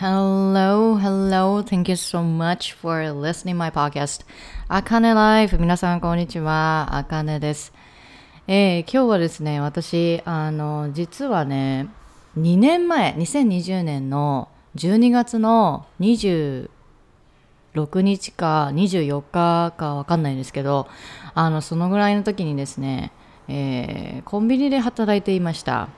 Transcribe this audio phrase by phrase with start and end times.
[0.00, 1.60] Hello, hello.
[1.60, 4.24] Thank you so much for listening my podcast.
[4.66, 5.58] あかねライフ。
[5.58, 6.88] 皆さん、こんにちは。
[6.90, 7.74] あかねです。
[8.48, 11.90] えー、今日はですね、私、あの、実はね、
[12.38, 16.70] 2年前、2020年の12月の26
[18.00, 20.88] 日か24日かわかんないんですけど、
[21.34, 23.12] あの、そのぐらいの時にですね、
[23.48, 25.90] えー、コンビニで働いていました。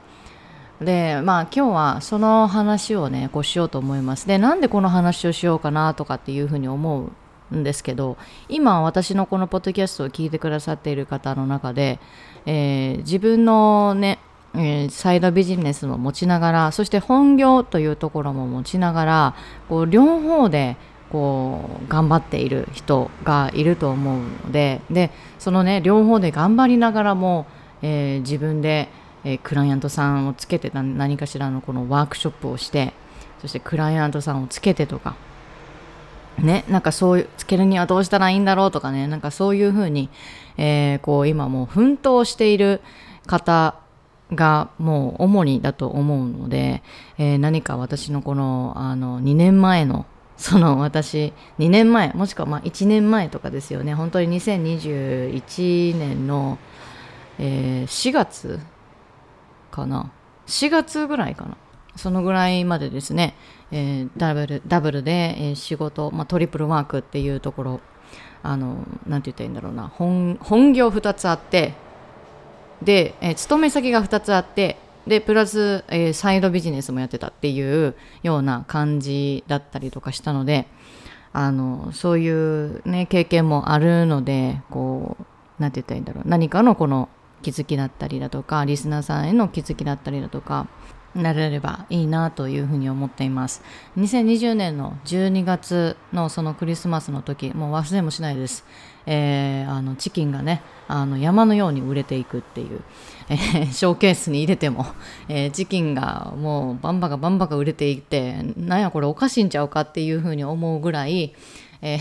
[0.83, 4.27] でまあ今日はその話をねこうしようと思います。
[4.27, 7.11] でなんでこの話をしようかなとかっていうふうに思
[7.50, 8.17] うんですけど
[8.49, 11.99] 今私のこのポッドキャストを聞いてくださっている方の中で、
[12.46, 14.18] えー、自分のね
[14.54, 19.35] え、サイドビジネスも持ちながらそして本業というところも持ちながら
[19.68, 20.76] こう両方で
[21.11, 27.46] こう頑張っている人がいると思うのででそのね両方で頑張りながらも、
[27.82, 28.89] えー、自分で
[29.25, 32.92] えー、クライアントさんをつけて何かしらのこのワークショップをして
[33.41, 35.17] そしてクライアントさんをつけてとか
[36.39, 40.09] ねなんかそういうつけるにはどうしたらいいんだろうとかねなんかそういうふうに、
[40.56, 42.81] えー、こう今もう奮闘している
[43.27, 43.77] 方
[44.34, 46.83] がもう主にだと思うので、
[47.19, 50.06] えー、何か私のこのあの2年前の
[50.43, 53.95] その私2年前もしくはまあ1年前とかですよね。
[53.95, 56.59] 本当に2021年の、
[57.39, 58.59] えー、4月
[59.73, 60.12] かな。
[60.47, 61.56] 4月ぐらいかな。
[61.97, 63.34] そのぐらいまでですね、
[63.73, 67.81] えー、ダブルダブルで、えー、仕事、まあ、トリプルワークっていうところ
[68.43, 69.89] あのなんて言ったらいいんだろうな。
[69.89, 71.75] 本本業2つあって
[72.83, 80.67] で、えー、勤め先が2つあってでプラス、えー、サイドビジネスもやってたっていうような感じだったりとかしたので
[81.33, 86.28] あのそういう、ね、経験もあるのでこうなんて言ったらいいんだろう。
[86.28, 87.09] 何かのこの
[87.43, 90.69] 気づきだったりだとかリスナーさんへの気づきだったりだとか
[91.15, 93.62] なれればいいなというふうに思っています。
[93.99, 98.65] 2020年の12月のそのクリスマスの時もう忘れもしないです、
[99.05, 102.81] えー、あのチキンがねあの山のように売れていくっていう、
[103.28, 104.87] えー、ショーケースに入れても、
[105.28, 111.34] えー、チキンがもうバンバカバンバカ売れていってなんやこれおかしいんちゃうかっていうふうに思うぐらい、
[111.83, 111.99] え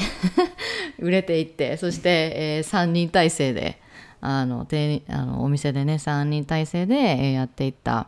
[1.00, 3.81] 売れていってそして、え3人体制で
[4.22, 8.08] あのであのお店でね3人体制で、やっていった、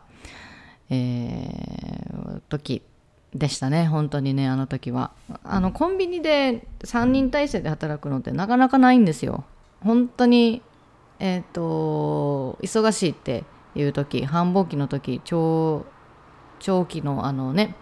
[0.88, 2.82] えー、時
[3.34, 3.86] でしたね。
[3.86, 5.10] 本当にねあの時は。
[5.42, 9.44] あのコンビニで3人体制で働くのってなかなかないんですよ。
[9.82, 10.62] 本当に
[11.18, 13.44] えっ、ー、と忙しいって
[13.74, 15.84] いう時繁忙期の時長
[16.60, 17.74] 長期のあのね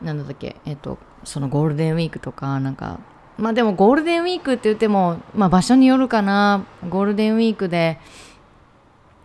[0.00, 3.00] なんだっけえっ、ー、とそのゴールデンウィークとかなんか
[3.40, 6.66] まあでもゴールデンウィークって言っても、まあ場所によるかな。
[6.88, 7.98] ゴールデンウィークで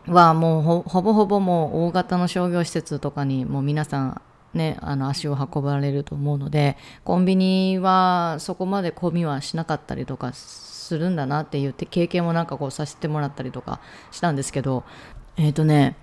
[0.07, 4.21] はもうほぼほぼもう大型の商業施設とかにもう皆さん
[4.53, 13.81] ね、あの足を運ばれると思うので、コンビニはそこまで混みはしなかったりとかするんだなって言って経験もなんかこうさせてもらったりとか
[14.11, 14.85] したんですけど、
[15.35, 15.97] えっ、ー、とね、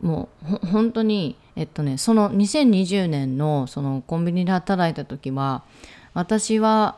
[0.00, 5.62] もう本当に、えっとね、その2020年のそのコンビニで働いた時は、
[6.14, 6.96] 私は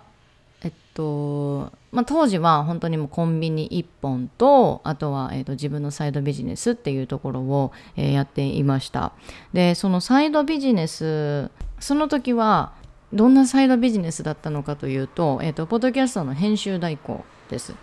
[0.94, 9.12] とまあ、当時は本当にもうコンビニ1本とあとは、えーと、自分のサイドビジネスっていうところを、えー、やっていました。
[9.52, 12.72] でそのサイドビジネスその時は
[13.12, 17.76] どんなサイドビジネスだったのかというと,、えーと、ポッドキャストの編集代行です、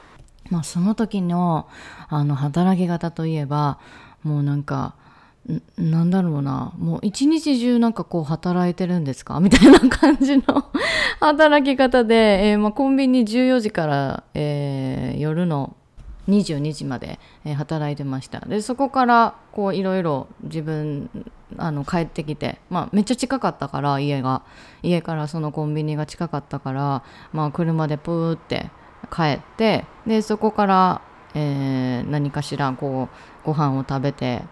[0.49, 1.69] まあ、その時の
[2.09, 3.79] あの働き方といえば
[4.23, 4.95] もうなんか
[5.77, 6.73] なんだろうな。
[6.77, 9.39] もう一日中なんかこう働いてるんですか？
[9.41, 10.43] みたいな感じの
[11.19, 15.75] 働き方で、えー、まあ、コンビニ14時から、えー、夜の
[16.29, 18.39] 22時まで、えー、働いてました。
[18.41, 21.09] でそこからこういろいろ自分
[21.57, 24.43] あの帰ってきて、まあ、めっちゃ近かったから家が。
[24.83, 27.03] 家からそのコンビニが近かったから、
[27.33, 28.69] まあ、車でプーって
[29.13, 31.01] 帰ってでそこから、
[31.33, 33.09] え何かしらこ
[33.43, 34.43] うご飯を食べて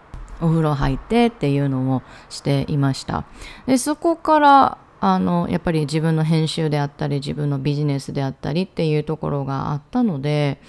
[0.41, 3.25] お風呂入ってっていうのをしていました。
[3.65, 10.59] でそこからあのやっぱり自分の編集であったり自分のビジネスであったりっていうところがあったので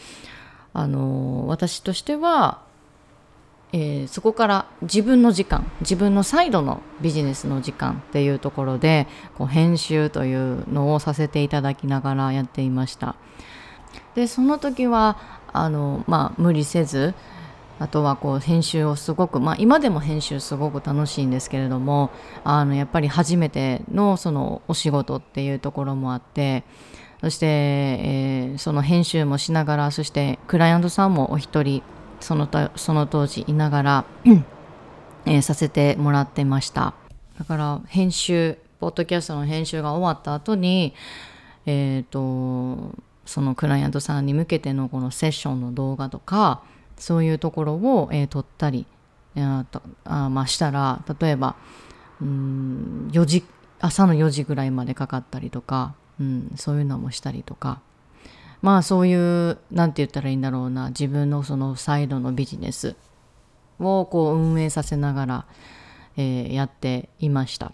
[0.72, 2.62] あの私としては、
[3.72, 13.16] えー、そこから自分の時間自分のサイドのビジネスの時間っていうところでこう編集というのをさせていただきながらやっていました。
[14.14, 15.16] でその時は
[15.52, 17.14] あの、まあ、無理せず
[17.80, 22.10] あとはこう編集をすごく、まあ、今でも編集すごく楽しいんですけれども
[22.44, 26.62] あのやっぱり初めてのそのお仕事っていうところもあって
[27.22, 31.82] そして、えー、その編集もしながらそしてクライアントさんもお一人
[32.20, 34.04] そのその当時いながら、
[35.24, 36.92] えー、させてもらってました。
[37.38, 40.94] だから編集ポッドキャストの編集が終わった後に
[41.64, 42.94] えっ、と
[43.24, 46.62] そのクライアントさんに向けてのこのセッションの動画とか
[47.00, 48.86] そういうところを、えー、撮ったり
[49.36, 49.64] あ
[50.04, 51.56] あ、まあ、したら例えば
[52.20, 53.44] うん4時
[53.80, 57.80] 朝の4時ぐらいまでかかったりとか、うん、そういうのもしたりとか
[58.60, 62.94] まあそういう何て言ったらいいんだろうな自分のそのサイドのビジネス
[63.78, 65.44] をこう運営させながら、
[66.18, 67.72] えー、やっていました。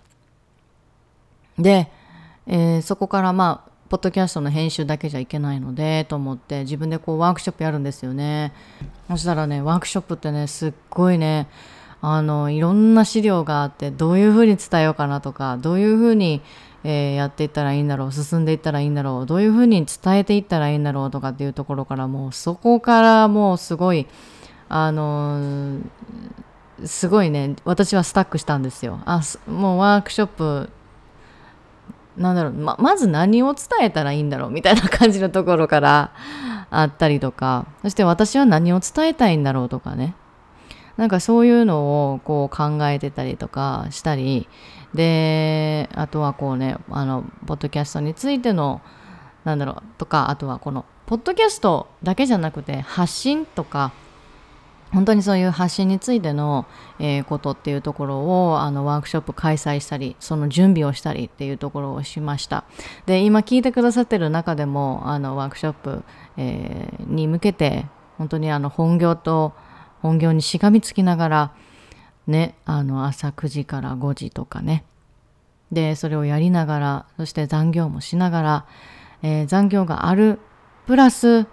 [1.59, 1.91] で、
[2.47, 8.53] えー、そこからまあポッドキャストの編集だけじゃいけないのでと思って自分でこうワークショップやるんですよね。
[9.09, 11.49] そしたらねワークショップってねすっごいね
[12.01, 16.43] あのいろんな資料があってどういうふうに伝えようかなとかどういうふうに、
[16.85, 24.07] えー、やっていったらいいんだろう進んでいったらいいんだろうどういうふうに伝えていったらいいんだろうとかっていうところからもうそこからもうすごい
[24.69, 25.79] あの
[26.85, 29.01] すごいね私はスタックしたんですよ。
[29.07, 30.71] あもうワークショップ
[32.17, 36.13] なんだろうままず何を伝えたらいいんだろうみたいな感じのところから
[36.71, 40.15] あったりとかそして私は何を伝えたいんだろうとかね。
[40.97, 44.49] なんかそういうのをこう考えてたりとかしたり
[44.95, 48.81] であとはこうねあのポッドキャストについての
[49.45, 53.93] なんだろうとかあとはこのポッドキャストだけじゃなくて発信とか
[54.93, 56.67] 本当にそういう発信についての、
[56.99, 62.65] えー、ことっていうところをあのワークショップ開催したりその準備をしたりっていうところをしました。
[63.05, 66.05] で今聞いてくださってる中でもあのワークショップ、
[66.37, 67.87] えー、に向けて
[68.17, 69.53] 本当にあの本業と
[70.03, 71.53] 本業にしがみつきながら
[72.27, 74.85] ねあの朝9時から5時とかね。
[75.73, 78.67] でそれをやりながらそして残業もしながら、
[79.23, 80.39] えー、残業がある
[80.87, 81.47] プラス、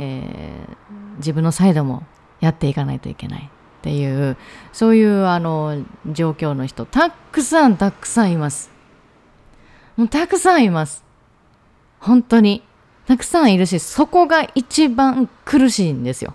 [0.00, 0.66] え、
[1.18, 2.02] 自分のサイドも
[2.40, 4.36] やっていかないといけないっていう
[4.72, 8.70] そういうあの状況の人たくさんたくさんいます。
[9.96, 11.04] もうたくさんいます。
[11.98, 12.62] 本当に。
[13.06, 16.34] たくさんいるしそこが一番苦しいんですよ。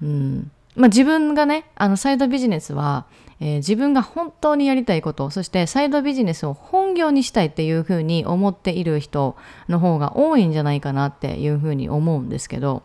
[0.00, 0.50] うん。
[0.76, 3.06] まあ、自分がねあのサイドビジネスは、
[3.40, 9.36] えー、自分が本当にやりたいことそしてサイドビジネスを本業にしたいっていうふうに思っている人
[9.68, 12.82] の方が多いんじゃないかなっていうふうに思うんですけど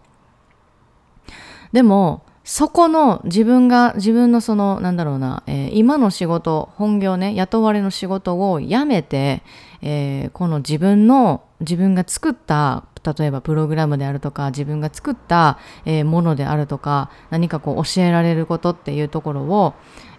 [1.72, 9.44] でも、そこの自分が、自分のその、なんだろうな、えー、今の仕事、本業ね、雇われの仕事を辞めて、
[9.82, 12.86] えー、この自分の、自分が作った、
[13.18, 19.74] 例えばプログラムであるとか、自分が作った、えー、ものであるとか、何かこう教えられることっていうところを、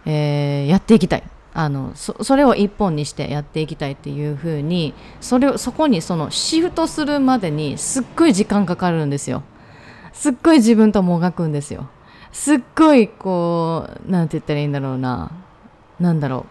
[0.05, 1.23] えやっていきたい。
[1.55, 9.43] あのそそれを一本にしてやっていきたいっていうふうにそれをそこにそのシフトするまでにすっごい時間かかるんですよ。
[10.13, 11.89] すっごい自分ともがくんですよ。
[12.33, 15.31] すっごいこう、なんて言ったらいいんだろうな。
[16.01, 16.47] なんだろ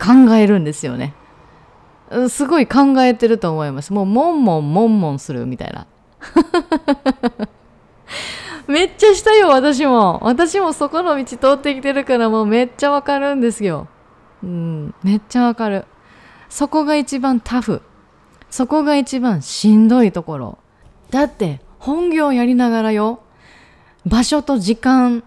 [0.00, 0.04] う。
[0.04, 1.14] 考えるんですよね。
[2.28, 3.92] すごい考えてると思います。
[3.92, 5.86] もう、もんもんもんもんするみたいな。
[8.66, 10.20] めっちゃしたよ、私も。
[10.22, 13.88] 私もそこの道通ってきてるからもうめっちゃわかるんですよ。
[14.42, 15.84] うん、めっちゃわかる。
[16.48, 17.82] そこが一番タフ。
[18.50, 20.58] そこが一番しんどいところ。
[21.10, 23.20] だって、本業やりながらよ、
[24.06, 25.22] 場所と時間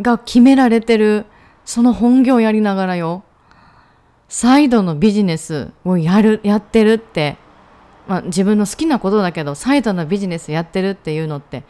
[0.00, 1.26] が決められてる、
[1.64, 3.24] その本業やりながらよ、
[4.28, 7.36] サイドのビジネスをやる、やってるって、
[8.08, 11.64] まあ自分の好きなことだけど、サイドのビジネスやってるっていうのって、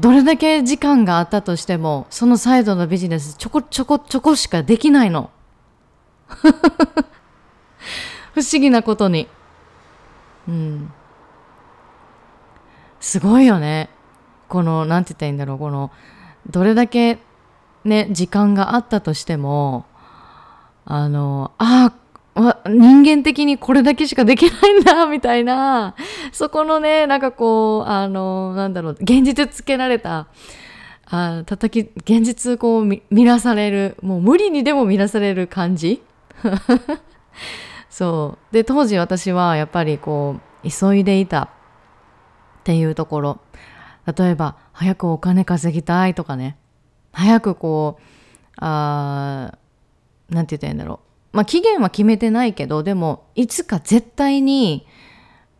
[0.00, 5.30] どれだけ時間があったとしても、そのサイドのビジネスちょこちょこちょこしかできないの。
[8.34, 9.28] 不思議なことに。
[10.48, 10.92] うん。
[13.02, 13.90] すごいよね。
[14.48, 15.90] この、なんて言ったらいいんだろう、この、
[16.48, 17.18] どれだけ
[17.84, 19.84] ね、時間があったとしても、
[20.84, 21.92] あの、あ
[22.36, 25.96] あ、人間的にこれだけしかできないんだ、 みたいな、
[26.30, 30.28] そこのね、なんかこう、あの、なんだろう、現実つけられた、
[31.06, 36.00] あ叩き、現実こう見らされる、もう無理にでも見らされる感じ。
[37.90, 38.54] そう。
[38.54, 41.48] で、当時私はやっぱりこう、急いでいた。
[42.62, 43.40] っていうところ。
[44.16, 46.56] 例えば早くお金稼ぎたいとかね。
[47.12, 48.02] 早くこう
[48.56, 49.58] あ
[50.30, 51.00] なんて言ったらいいんだろ
[51.32, 51.36] う。
[51.36, 54.86] まあ期限は決めてないけどでもいつか絶対に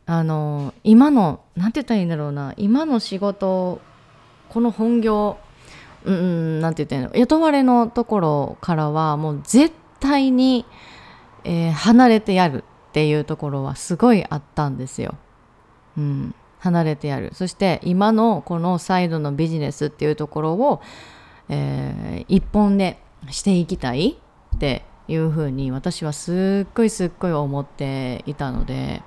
[0.07, 2.55] あの今のなんて言ったらいいんだろうな。
[2.57, 3.81] 今の仕事
[4.49, 5.39] この本業
[6.05, 10.67] うんなんて言ったらいいの雇われのところからはもう絶対に、
[11.45, 15.15] えー、離れてやるっていうところはすごいあったんですよ。
[15.97, 17.31] うん、離れてやる。
[17.35, 20.81] そして今のこのサイドのビジネスっていうところを、
[21.49, 22.99] えー、一本で
[23.31, 24.17] していきたい
[24.57, 29.03] っていうふうに私はすっごいすっごい思っていたので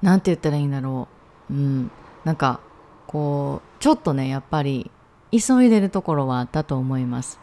[0.00, 1.08] なんて言ったらいいんだろ
[1.50, 1.52] う。
[1.52, 1.90] うん。
[2.24, 2.60] なんか
[3.06, 4.90] こうちょっとねやっぱり
[5.30, 7.38] 急いでるところはあったと思います、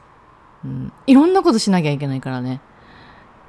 [0.65, 2.61] うん、いろんなことしなきゃいけないからね。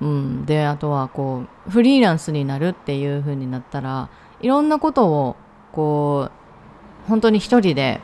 [0.00, 4.10] うん、であとはこうフリーランスになるっていう風になったら
[4.44, 5.36] いろんなことを
[5.72, 8.00] こう本当に一人で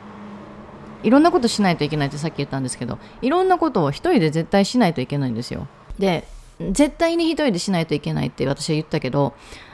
[1.03, 5.67] いろんなことしないといけないってさっき言ったんですけどいろんなことを一人で絶対しないといけないんですよ。
[5.99, 6.27] で
[6.71, 9.33] 絶対に一人でしないといけないって私は言ったけど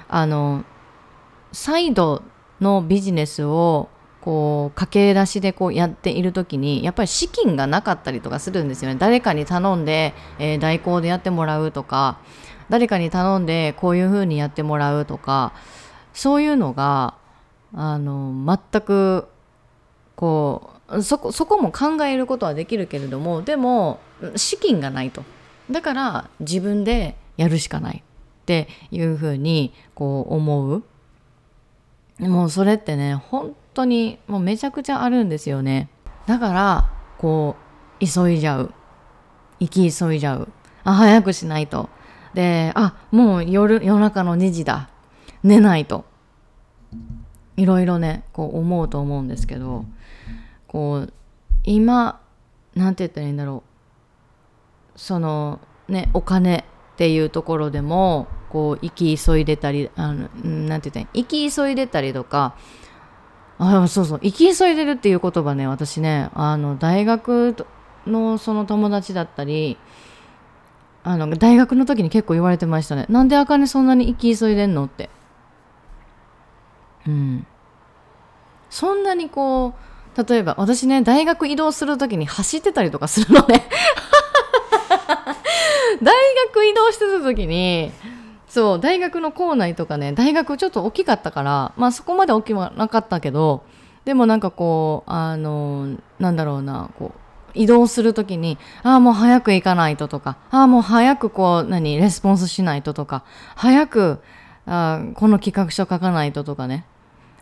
[0.10, 0.66] あの
[1.54, 2.22] サイド
[2.60, 3.88] のビジネスを
[4.20, 12.20] こう駆け出しでこうやっている時にやっぱり資金がなかったりとかするんですよね誰かに頼んで、えー、代行でやってもらうとか
[12.70, 15.54] 誰かに頼んでこういう風にやってもらうとか
[16.18, 17.14] そういうのが
[17.76, 18.34] あの
[18.72, 19.28] 全く
[20.16, 24.00] こうそこそこも考えることはできるけれどもでも
[24.36, 25.24] 資金がないと。
[25.70, 27.98] だから自分でやるしかない。
[28.00, 30.84] っていうふうにこう思う。
[32.18, 35.88] もうそれってね本当にもうめちゃくちゃあるんですよね。
[36.26, 37.58] だからこ
[38.02, 38.74] う急いじゃう。
[39.60, 40.48] 生き急いじゃう。
[40.84, 41.90] あ早くしないと。
[42.34, 44.90] であもう夜夜中の2時だ。
[45.44, 46.06] 寝ないと。
[47.58, 49.86] いろいろねこう思うと思うんですけど
[50.68, 51.14] こう
[51.64, 52.22] 今
[52.76, 53.64] 何て言ったらいいんだろ
[54.96, 55.00] う。
[55.00, 62.56] そのねお金っていうところでもこう生き急いでたりあのなんて言ったらいい生き急いでたりとか
[63.60, 67.56] あそうそう生き急いでるっていう言葉ね私ねあの大学
[68.06, 69.78] のその友達だったり
[71.04, 73.06] あの大学の時に結構言われてましたね。
[73.10, 75.10] なんであかねそんなに生き急いでんのって。
[77.08, 77.48] うん。
[78.70, 79.74] そんなにこ
[80.16, 83.68] う例えば私ね大学移動する時に走ってたりとかするのね。
[86.02, 86.14] 大
[86.54, 87.92] 学移動してた時に
[88.48, 93.64] そう大学の校内とかね大学ちょっと大きかったからまあそこまで大きくなかったけど
[94.06, 97.20] でもなんかこうあのなんだろうなこう
[97.54, 103.24] 移動する時にああもう早く行かないととかああもう早くこう何レスポンスしないととか
[103.56, 104.22] 早く
[104.66, 106.86] あこの企画書書かないととかね。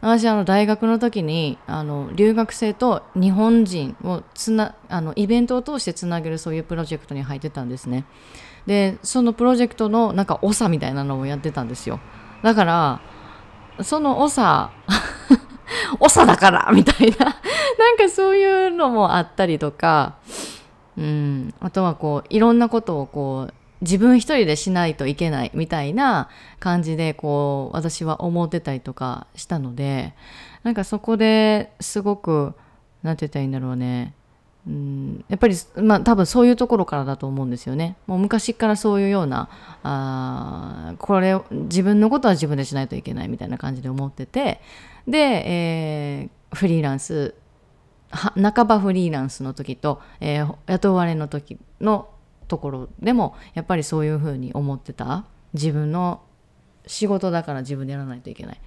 [0.01, 8.05] 私あの大学の時にあの留学生と日本人をつなあのイベントを通してつなげるそういうプロジェクトに入ってたんですね。
[8.67, 11.99] でそのプロジェクトのなんか長みたいなのをやってたんですよ。
[12.43, 13.01] だから
[13.81, 14.71] その長
[15.99, 17.17] 長だからみたいな。
[17.77, 20.15] なんかそういうのもあったりとか
[20.97, 21.53] うん。
[21.59, 23.53] あとはこういろんなことをこう
[23.85, 30.13] 自分一人でしないといけないみたいな感じでこう私は思ってたりとかしたので
[30.63, 32.53] なんかそこですごく
[33.03, 34.13] 何て言ったらいいんだろうね
[34.67, 37.97] うん、やっぱり、まあ、多分そういうところからだと思うんですよね。
[38.07, 39.47] もう昔からそういうような
[39.83, 44.59] あこれ自分のことは自分でしないといけないみたいな感じで思ってて
[45.07, 47.35] で、えー、フリーランス
[48.09, 52.09] 半ばフリーランスの時と、えー、雇われの時の
[52.47, 56.21] ところでもやっぱりそういうふうに思ってた自分の
[56.87, 58.61] 仕事だから自分でやらないといけない。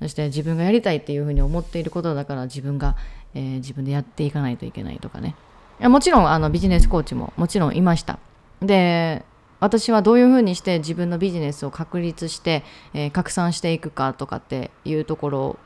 [0.00, 2.96] そして自分がやりたいっていうふうに思っていることだから自分が
[3.36, 5.36] えー、自分でやっていかないといけないとかね。
[5.80, 8.18] もちろんあのビジネスコーチももちろんいました。
[8.62, 9.24] で
[9.60, 12.64] 私はどういうふうにして自分のビジネスを確立して、
[12.94, 15.58] えー、拡散していくかとかっていうところ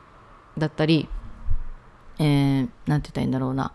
[0.57, 1.07] だったり、
[2.19, 3.71] えー、て言ったらいいんだろうな、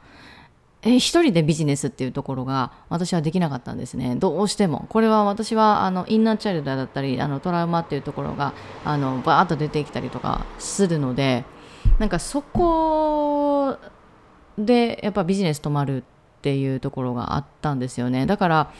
[0.87, 4.15] え、一人でビジネスっていうところが私はできなかったんですね。
[4.15, 4.87] どうしても。
[4.89, 8.53] これは私はあのインナーチャイルドだったりあのトラウマっていうところが
[8.85, 11.45] あのバーッと出てきたりとかするので
[11.99, 13.79] なんかそこ
[14.57, 16.03] でやっぱビジネス止まるっ
[16.41, 18.27] ていうところがあったんですよね。
[18.27, 18.73] だから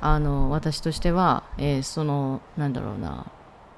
[0.00, 3.26] あの私としては、えー、そのなんだろうな。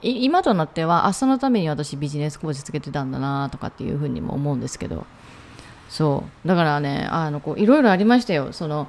[0.04, 5.04] 今となってはあそのために私ビジネスコーチつけてたんだなとかっていうふうにも思うんですけど。
[5.92, 8.88] そうだからねあのこういろいろありましたよその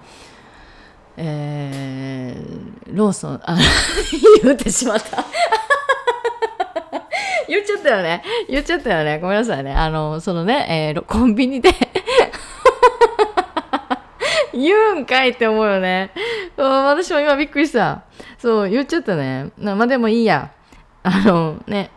[1.17, 3.57] えー、ローソンあ
[4.41, 5.17] 言ってしまった
[7.49, 8.23] 言っちゃったよね。
[8.47, 9.19] 言っちゃったよね。
[9.19, 9.73] ごめんなさいね。
[9.73, 11.69] あの、そのね、えー、コンビニで
[14.53, 16.11] 言うんかいって思うよね。
[16.57, 18.03] 私も今びっくりした。
[18.39, 19.51] そう、言っちゃったね。
[19.59, 20.51] まあでもいいや。
[21.03, 21.91] あのね、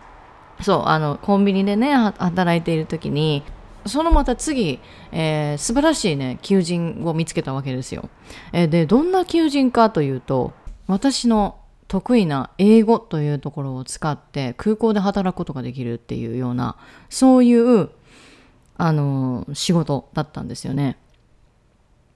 [0.62, 3.44] そう、あの、コンビニでね、働いている時に、
[3.88, 4.80] そのまた次、
[5.12, 8.08] えー、素晴らしいね、求人を見つけたわけですよ。
[8.52, 10.52] えー、で、どんな求人かというと、
[10.86, 16.76] 私の得意な英語というところを使って空港で働くことができるっていうような
[17.08, 17.90] そういう
[18.76, 20.98] あの仕事だったんですよね。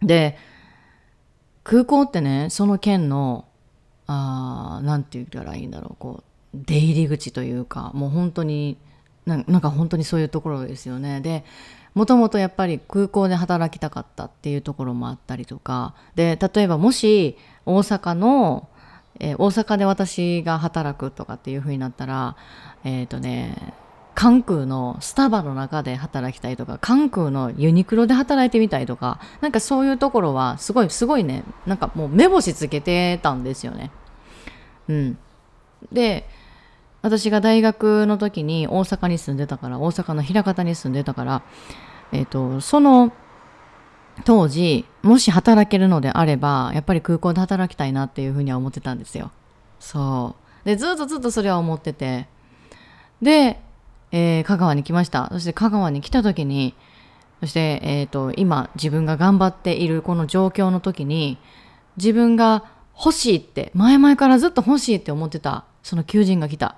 [0.03, 0.37] で
[1.63, 3.47] 空港ってねその県の
[4.07, 6.25] あなんて言ったらいいんだろうこう
[6.55, 8.77] 出入り口というかもう本当に
[9.27, 11.21] なんか本当にそういうところですよね。
[11.21, 11.45] で
[11.95, 15.95] もともとやっぱり空港で働きたかったっていうところもあったりとか。
[16.15, 17.37] で例えばもし
[17.67, 18.69] 大阪の、
[19.19, 22.37] えー、大阪で私が働くとかっていう風になったら
[22.85, 23.75] えっ、ー、とね
[24.15, 33.91] 関空のスタバの中で働きたいとか関空のユニクロで働いてみたいとかなんかそういうところはすごいすごいねなんかもう目星つけてたんですよね。
[34.89, 35.19] うん、
[35.93, 36.29] で
[37.03, 41.43] 私が大学の時に大阪に住んでたから大阪の枚方に住んでたから、
[42.13, 43.13] えーと、その
[44.25, 49.31] 当時もし働けるのであればやっぱり空港で働きたいなっていうふうには思ってたんですよ。
[49.79, 50.67] そう。
[50.67, 52.29] でずっとずっとそれは思ってて。
[53.23, 53.61] で、
[54.13, 55.29] えー、香川に来ました。
[55.33, 56.75] そして香川に来た時に
[57.41, 61.39] そして、えーと今自分が頑張っているこの状況の時に
[61.97, 62.65] 自分が
[62.95, 66.77] 欲しいって前々からずっと欲しいって思ってたその求人が来た。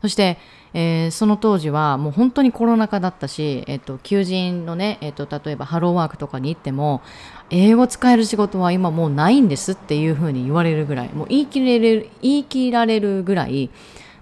[0.00, 0.38] そして、
[0.74, 7.02] えー、その当時はもう本当にコロナ禍だったし、えっと、求人のね、えっと、例えばハローワークとかに行っても、
[7.50, 13.70] 英語使える仕事は今もうないんですっていうふうに言われるぐらい、もう言い切れる、言い切られるぐらい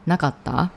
[0.06, 0.70] なかった。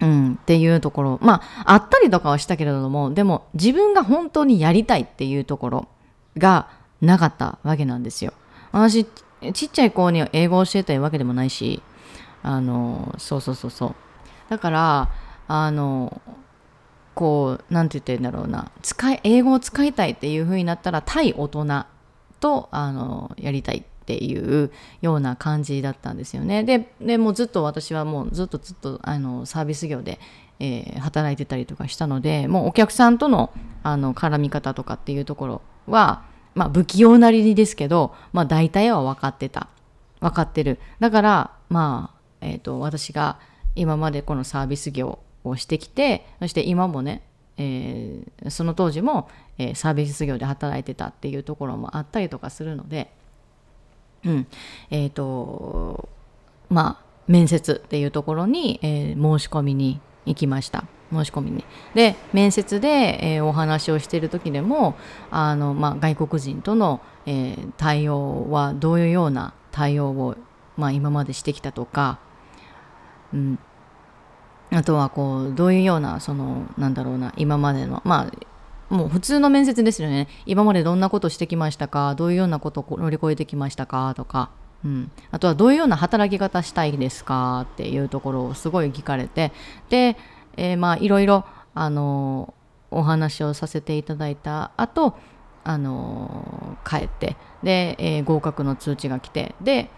[0.00, 1.18] うん、っていうところ。
[1.22, 5.88] まあ、あったりとかはしたけれども、でも自分が本当にやりたいっていうところ
[6.36, 6.68] が
[7.00, 8.32] なかったわけなんですよ。
[8.72, 9.06] 私、
[9.54, 11.82] ちっちゃい子に英語を教えたいわけでもないし、
[12.46, 13.94] あのそうそうそうそう。
[14.48, 15.10] だから
[15.48, 16.22] あの
[17.14, 18.70] こうなんて言ってんだろうな。
[18.82, 21.66] 使い英語を使いたいっていう風になったら対大人
[22.38, 24.70] とあのやりたいっていう
[25.02, 26.62] ような感じだったんですよね。
[26.62, 30.20] ででもうずっと私はもうずっとずっとあのサービス業で、
[30.60, 36.22] えー、働いてたりとかしたのでもうお客さんとのあの絡み方とかっていうところは
[36.54, 39.66] まあ不器用なりにですけどまあ大体は分かってた。
[40.20, 40.78] 分かってる。
[41.00, 43.38] だからまあえーと、私が
[43.74, 47.22] 今までこのサービス業をしてきてそして今もね、
[47.56, 53.10] えー、その当時も、えー、サービス業で働いてたっていうところもあったりとかするので、
[54.24, 54.46] うん
[54.90, 56.08] えーと
[56.68, 60.84] まあ、面接っていうところに、えー、申し込みに行きました。
[61.12, 61.64] 申し込みに。
[61.94, 62.88] で面接で、
[63.36, 64.96] えー、お話をしている時でも
[65.30, 70.36] あの、まあ、外国人との、えー、対応はどういうような対応を、
[70.76, 72.18] まあ、今までしてきたとか
[73.34, 73.58] うん、
[74.72, 80.28] あとはこうどういうようなそのなんだろうな今までのまあもう普通の面接ですよね。
[80.46, 82.14] 今までどんなことしてきましたか？
[82.14, 84.14] どういうようなことを乗り越えてきましたか？
[84.14, 84.50] とか、
[84.84, 87.66] うん、あとはどういうような働き方したいですか？
[87.72, 89.52] っていうところをすごい聞かれて。
[89.88, 90.16] で、
[90.56, 92.54] えー、まあいろいろあの
[92.92, 95.18] お話をさせていただいた後
[95.64, 97.36] あの帰って。
[97.64, 99.56] で、えー、合格の通知が来て。
[99.60, 99.90] で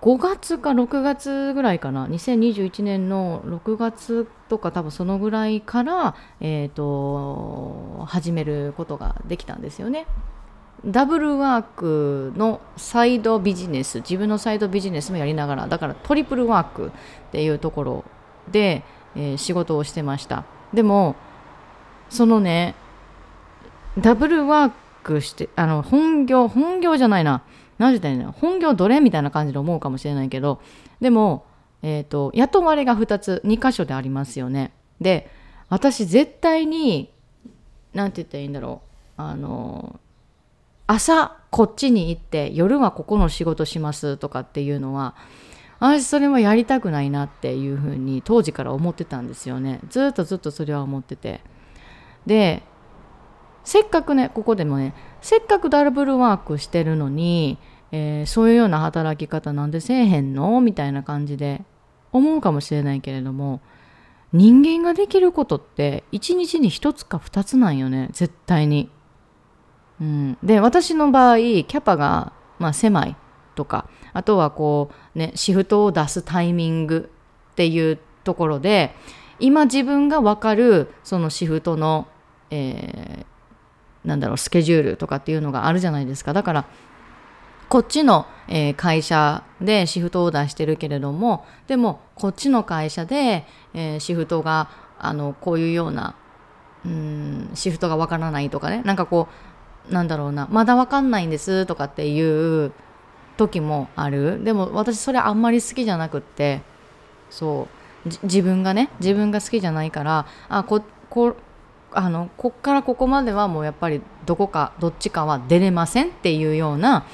[0.00, 2.06] 5月か6月ぐらいかな。
[2.06, 10.06] 2021年の6月とか多分そのぐらいから、えーと、始めることができたんですよね。
[10.84, 16.90] ダブルワークのサイドビジネス自分のサイドビジネスもやりながらだからトリプルワークっ
[17.32, 18.04] ていうところ
[18.50, 18.84] で、
[19.16, 20.44] えー、仕事をしてました。
[20.74, 21.16] でも
[22.10, 22.74] そのね
[23.98, 24.72] ダブルワー
[25.02, 27.42] クしてあの本業本業じゃないな。
[27.78, 30.60] 何て言ったらいいの本業どれみたいな感じで思うかもしれないけど
[31.00, 31.46] でも、
[31.82, 34.72] えーと、雇われが2つ2箇所でありますよね。
[35.00, 35.30] で
[35.68, 37.12] 私絶対に
[37.92, 38.82] 何て言ったらいいんだろ
[39.18, 39.22] う。
[39.22, 39.98] あの
[40.86, 45.16] 朝こっちに行って夜はここの仕事しますとかっていうのは
[45.80, 49.80] 私それもやりたくないなっていうふうに当時から思ってたんですよね。
[49.88, 51.40] ずっとずっとそれは思ってて。
[52.26, 52.62] で
[53.64, 54.94] せっかくねここでもね
[55.26, 57.58] せっかくダブルワークしてるのに、
[57.90, 61.62] えー、そういうような働き方なんでせえへんのみたいな感じで
[62.12, 63.60] 思うかもしれないけれども
[64.32, 68.88] 人間ができることって1日に1つか2つなんよね絶対に。
[70.00, 73.16] うん、で私の場合キャパが、まあ、狭い
[73.56, 77.10] とかあとはこうねシフトを出すタイミング
[77.50, 78.94] っていうところで
[79.40, 82.06] 今自分が分かるそのシフトの、
[82.50, 83.35] えー、
[84.06, 86.32] なんだろうスケジュールとかっていうのがあるじゃないですか。
[86.32, 86.64] だから
[87.68, 96.14] こっちの、えー、会社でシフトを出してるけれどもでもこっちの会社で、えー、シフトがあのこういうような
[96.84, 98.82] うんシフトがわからないとかね。
[98.84, 99.28] なんかこ
[99.90, 102.72] うなんだろうなまだわかんないんですとかっていう
[103.36, 104.44] 時もある。
[104.44, 106.62] でも私それあんまり好きじゃなくって
[107.30, 107.66] そ
[108.04, 111.36] う自分がね自分が好きじゃないからあここ
[111.96, 117.06] あのこっからここまではもうやっぱりどこかどっちかは出れませんっていうような、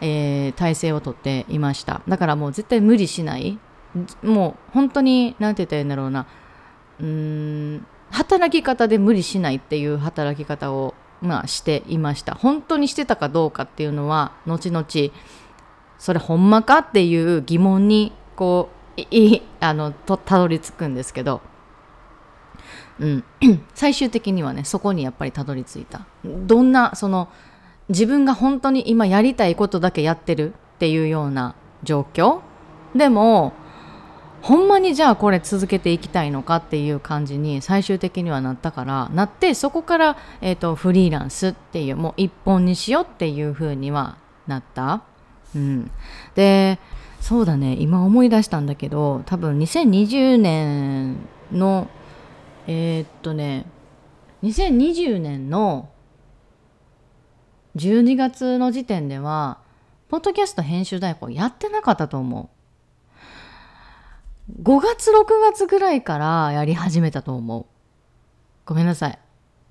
[0.00, 2.02] えー、体制をとっていました。
[2.08, 3.58] だからもう絶対無理しない。
[4.22, 6.26] もう本当に何て言ったらいいんだろうな。
[7.00, 12.34] うーん働き方で無理しないっていう働き方を、まあ、していました。
[12.34, 14.86] 本当にしてたかどうかっていうのは後々
[15.98, 21.40] それほんまかっていう疑問にこういあのとたどり着くんですけど。
[23.00, 23.24] うん、
[23.74, 26.06] 最終的にはねそこにやっぱりたどり着いた。
[26.24, 27.28] どんなその
[27.88, 32.40] 自分が本当に今やりたいことだけやってるっていうような状況？
[32.94, 33.52] でも
[34.42, 45.02] ほんまにじゃあこれ続けていきたいのかっていう感じに最終的にはなったからなってそこから、えーと、フリーランスっていうもう一本にしようっていう風にはなった。
[45.54, 45.90] うん、
[46.34, 46.78] で
[47.20, 47.76] そうだね。
[47.78, 51.16] 今思い出したんだけど多分2020年
[51.50, 51.88] の
[52.66, 53.66] えー、っとね
[54.42, 55.90] 2020年の
[57.76, 59.58] 12月の時点では
[60.08, 62.56] ポッドキャスト編集代行やってなかったと思う。
[64.62, 65.14] 5月6
[65.52, 67.66] 月ぐらいからやり始めたと思う。
[68.64, 69.18] ごめんなさい。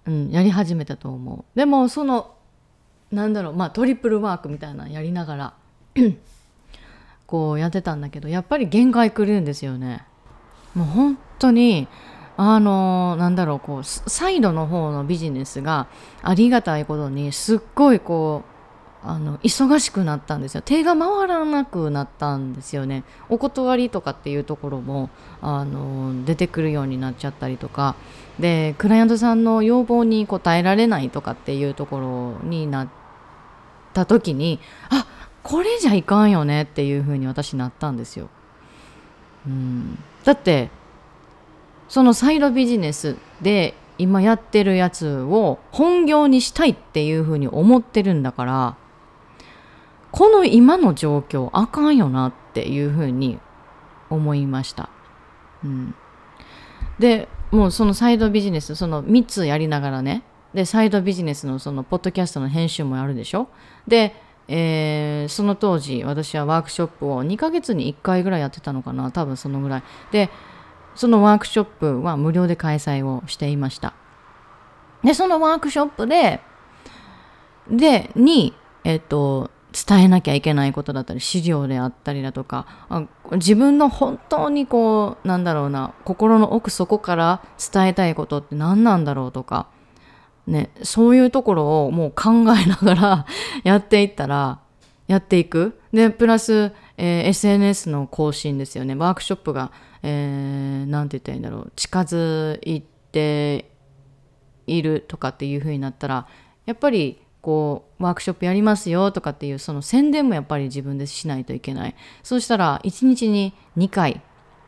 [0.08, 1.58] うんやり始めたと思う。
[1.58, 2.36] でもその
[3.12, 5.54] なんだろうまあトリプルワークみたいなのやりながら
[7.26, 10.06] こうやってたんだけどやっぱり限界くるんですよね。
[10.76, 11.88] もう本当に
[12.38, 15.88] あのなんだろうこうサイドの方のビジネスが
[16.22, 18.44] ありがたいことにすっごいこ
[19.04, 20.62] うあの忙しくなったんですよ。
[20.66, 23.04] 手が回らなくなったんですよね。
[23.30, 27.96] お断りとかっていうところもあの出てくるようになっちゃったりとか。
[28.40, 32.88] でクライアントさんの要望に応えられないとかっていうところになっ
[33.94, 35.06] た時にあ
[35.42, 38.30] これじゃいかんよねっていうふうに私なったんですよ。
[39.48, 40.70] うん、だって
[41.88, 48.78] そのサイドビジネスで今やってるやつを本業にしたいっていうふうに思ってるんだから
[50.12, 53.40] この今の状況あかんよなっていうふうに
[54.10, 54.90] 思いました。
[55.64, 55.96] うん、
[57.00, 60.24] でもうそのサイドビジネスその3つやりながらね。
[60.54, 63.50] でサイドビジネスのそのポッドキャストの編集もやるでしょ。
[63.88, 64.16] で、
[64.48, 69.12] えー、その当時私はワークショップを2ヶ月に1回ぐらいやってたのかな。
[69.12, 69.84] 多分そのぐらい。
[70.12, 70.30] で
[70.96, 73.94] そのワークショップは無料で開催をしていました。
[75.04, 76.42] で、そのワークショップで、
[77.70, 78.54] で、に、
[78.84, 82.66] えっと、伝えなきゃいけないことだったり、資料であったりだとか、
[83.34, 87.42] 自分の本当にこう、なんだろうな、心の奥底から
[87.74, 89.68] 伝えたいことって何なんだろうとか、
[90.48, 93.26] ね、そういうところをもう考えながら
[93.66, 94.60] やっていったら、
[95.08, 95.80] やっていく。
[95.92, 98.96] で、プラス、えー、SNS の更新ですよね。
[98.96, 99.72] ワークショップが、
[100.08, 101.72] えー、て言ったらいいんだろう。
[101.76, 103.72] 近づいて
[104.68, 106.28] いるとかっていう風になったら、
[106.68, 111.96] やっぱり、こう、ワークショップやりますよとかっていう、その宣伝もやっぱり自分でしないといけない。
[112.22, 114.22] そうしたら、1日に2回、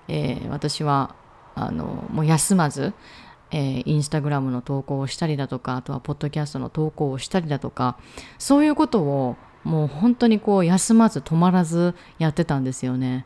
[0.07, 1.15] えー、私は、
[1.53, 2.93] あの、もう休まず、
[3.51, 7.97] えー、インスタグラムの投稿をしたりだとかあとはポッドキャストの投稿をしたりだとか
[8.37, 13.25] そういうことをもう本当にこう休まず止まらずやってたんですよね。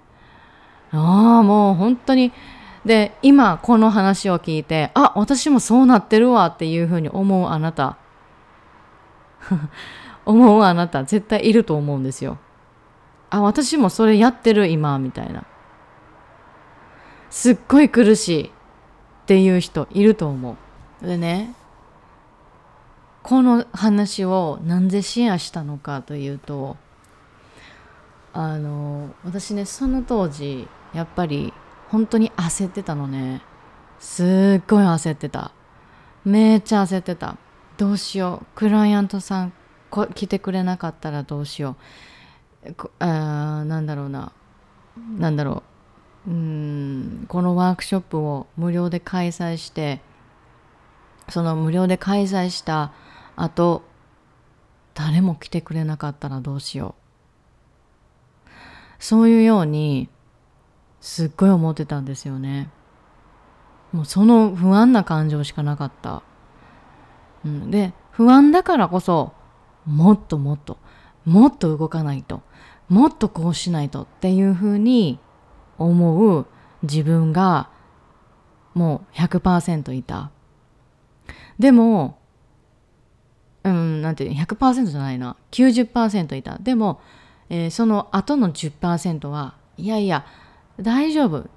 [0.91, 2.31] ああもう本当に
[2.85, 7.97] で今この話を聞いてあ私もそうなってるわっていうふうに思うあなた
[10.25, 12.37] 思うあなた絶対いると思うんですよ。
[13.29, 15.45] あ私もそれやってる今みたいな。
[17.29, 18.49] すっごい苦しいっ
[19.25, 20.57] ていう人いると思
[21.01, 21.05] う。
[21.05, 21.55] でね
[23.23, 26.75] この話をなんでシェアしたのかというと
[28.33, 31.53] あの私ねその当時やっぱり
[31.89, 33.41] 本当に焦ってたのね。
[33.99, 35.51] すっごい焦ってた。
[36.25, 37.37] めっちゃ焦ってた。
[37.77, 38.45] どうしよう。
[38.55, 39.53] クライアントさん
[39.89, 41.75] こ来てくれなかったらどうしよ
[42.65, 42.73] う。
[42.73, 44.31] こあなんだろうな。
[45.17, 45.63] なんだろ
[46.27, 46.29] う。
[46.29, 50.01] うんこのワークショップを無料で開催して
[51.29, 52.93] その無料で開催した
[53.35, 53.81] あと
[54.93, 58.49] 誰も来てくれなかったらどうしよう。
[58.99, 60.09] そういうように
[61.01, 62.69] すっごい思ってたんですよね。
[63.91, 66.23] もうその不安な感情しかなかった、
[67.43, 69.33] うん、で不安だからこそ
[69.85, 70.77] もっともっと
[71.25, 72.41] もっと動かないと
[72.87, 75.19] もっとこうしないとっていうふうに
[75.77, 76.45] 思う
[76.83, 77.69] 自分が
[78.73, 80.31] もう100%いた。
[81.59, 82.17] でも
[83.63, 85.35] うん、なんていう100%じゃないな。
[85.51, 86.57] 90%いた。
[86.57, 86.99] でも、
[87.49, 90.25] えー、その後の10%はいやいや
[90.79, 91.47] 大丈夫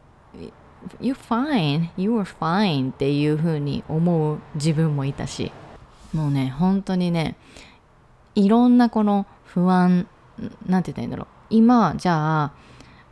[1.01, 5.51] You're fine, you are fine っていうふうに思う自分もいたし、
[6.13, 7.37] もうね、本当にね、
[8.35, 10.07] いろんなこの不安、
[10.67, 11.27] なんて言ったらいいんだろう。
[11.49, 12.53] 今、じゃあ、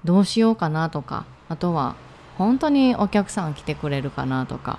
[0.05, 1.97] どうしようかなとか、あとは、
[2.37, 4.79] 本当にお客さん来てくれるかなとか、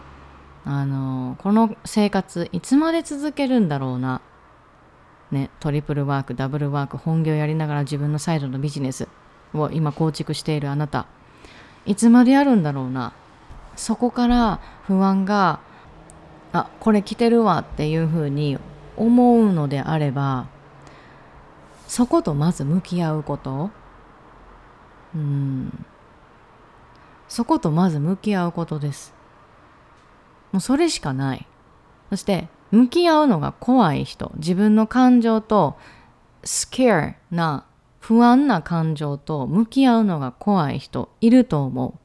[0.65, 4.21] あのこの生活いつまで続けるんだろうな。
[5.31, 9.07] ね、トリプルワーク、ダブルワーク、本業やりながら自分のサイドのビジネス
[9.53, 11.05] を今構築しているあなた。
[11.85, 13.13] いつまでやるんだろうな。
[13.75, 15.59] そこから不安が、
[16.51, 18.57] あ、これ来てるわっていうふうに
[18.95, 20.47] 思うのであれば、
[21.87, 23.69] そことまず向き合うこと。
[25.15, 25.85] うん。
[27.27, 29.13] そことまず向き合うことです。
[30.51, 31.47] もうそれしかない。
[32.09, 35.77] そして、向き合うのが怖い人、自分の感情と、
[36.43, 37.65] scare な、
[38.03, 41.97] 不安な感情と向き合うのが怖い人いると思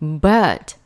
[0.00, 0.04] う。
[0.04, 0.78] But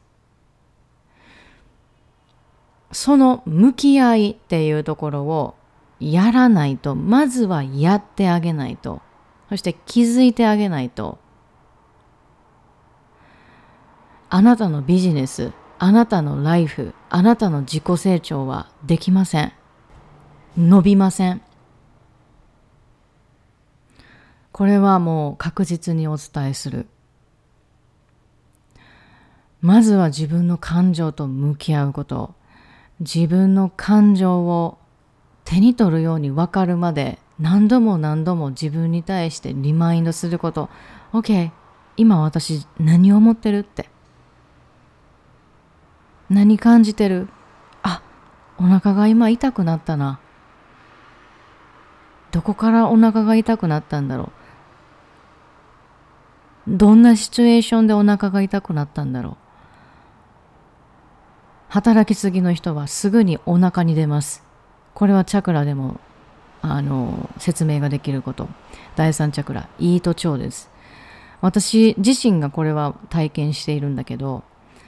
[2.91, 5.55] その向き合いっていうところを
[6.01, 9.01] やらないと、まずはやってあげないと、
[9.49, 11.19] そして気づいてあげないと、
[14.29, 19.53] あなたのビジネス、あなたのライフ、あなたの自己成長はできません。
[20.57, 21.43] 伸びません。
[24.59, 26.89] これはもう確実にお伝えする。
[29.61, 32.35] まずは自分の感情と向き合うこと。
[32.99, 34.77] 自分の感情を
[35.45, 40.71] 手に取るように分かるまで何度も何度も自分に対してリマインドすること。
[41.13, 41.53] OK、
[41.97, 43.89] 今私何を思ってるって。
[46.31, 47.29] 何感じてる
[47.85, 48.03] あ、
[48.59, 50.19] お腹が今痛くなったな。
[52.33, 54.38] どこからお腹が痛くなったんだろう。
[56.69, 59.37] どんなシチュエーションでお腹が痛くなったんだろう。
[61.71, 64.45] 働きすぎの人はすぐにお腹に出ます。
[64.95, 65.99] これはチャクラでも
[66.61, 68.49] あの説明ができること。
[68.97, 70.71] 第三チャクラ、イート腸です。
[71.41, 74.43] 私自身がこれは体験しているんだけど、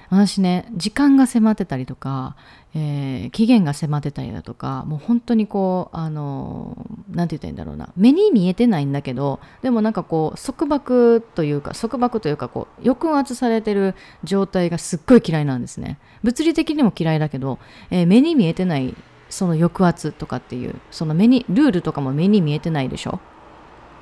[0.09, 2.37] 私ね時間が迫ってたりとか、
[2.73, 6.77] えー、期限が迫ってたりだとかもう本当にこうあの
[7.11, 7.93] 何て言ったらいいんだろうな。
[7.97, 15.99] 目に見えてないんだけどでもなんかこう束縛というか束縛というかこう抑圧されてる状態がすっごい嫌いなんですね。
[16.23, 17.59] 物理的にも嫌いだけど、
[17.91, 18.95] えー、目に見えてない
[19.29, 23.19] その抑圧とかっていうその目にルールとかも目に見えてないでしょ？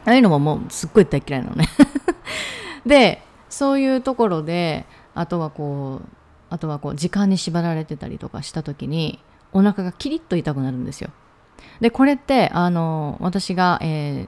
[0.05, 1.67] ああいうのももうすっごい大嫌いなのね。
[2.85, 6.09] でそういうところであとはこう
[6.51, 9.21] あとはこう時間に縛られてたりとかした時に
[9.53, 11.11] お腹がキリッと痛くなるんですよ。
[11.81, 14.27] でこれってあの私が、え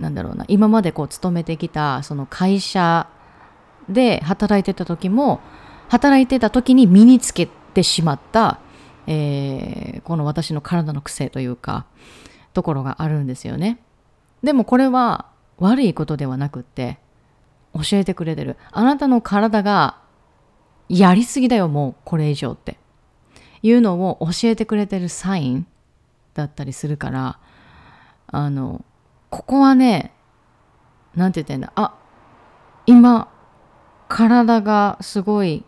[0.00, 3.08] ー、なんだろうな今までこう勤めてきたその会社
[3.88, 5.40] で働いてた時も
[5.88, 8.60] 働いてた時に身につけてしまった、
[9.06, 11.86] えー、この私の体の癖というか
[12.52, 13.80] ところがあるんですよね。
[14.42, 15.26] でもこれは
[15.58, 16.98] 悪いことではなくって
[17.74, 20.01] 教えてくれてるあなたの体が
[20.92, 22.78] やりすぎだよ、もうこれ以上って。
[23.62, 25.66] いうのを教えてくれてるサイン
[26.34, 27.38] だったりするから、
[28.26, 28.84] あの、
[29.30, 30.12] ここはね、
[31.14, 31.94] なんて言ってんだ、あ、
[32.86, 33.28] 今、
[34.08, 35.64] 体がすごい、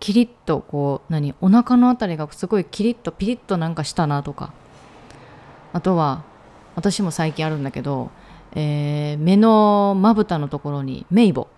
[0.00, 4.52] キリッとこう、何、お腹のあたりがすごいキリッとピリッとなんかしたなとか、
[5.72, 6.24] あとは、
[6.74, 8.10] 私も最近あるんだけど、
[8.54, 11.48] えー、目のまぶたのところにメイボ、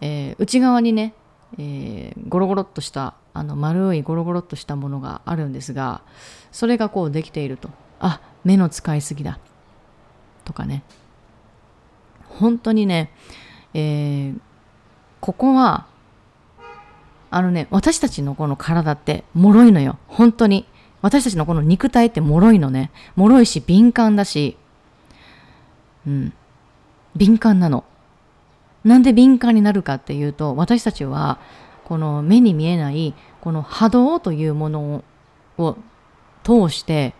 [0.00, 1.12] えー、内側にね
[1.56, 6.02] えー、ゴロゴロっとしたあの丸いゴロゴロっとしたものがあるんですが
[6.52, 9.38] それがこうできているとあ目の使いすぎだ
[10.44, 10.82] とかね。
[12.28, 13.12] 本当にね、
[13.74, 14.38] えー、
[15.20, 15.86] ここは
[17.30, 19.98] あのね私たちのこの体って脆いのよ。
[20.08, 20.66] 本当に。
[21.00, 22.90] 私たちのこの肉体って脆いのね。
[23.16, 24.56] 脆いし敏感だし
[26.06, 26.32] うん。
[27.16, 27.84] 敏感なの。
[28.88, 31.38] なんで敏感になるかっていうと私たちは
[31.84, 35.04] この目に見えないこの波動というもの
[35.58, 35.76] を
[36.42, 37.14] 通して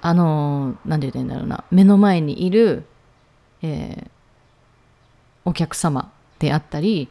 [0.00, 2.84] あの何て言うんだろうな目の前にいる、
[3.60, 4.10] えー、
[5.44, 7.10] お客様であったり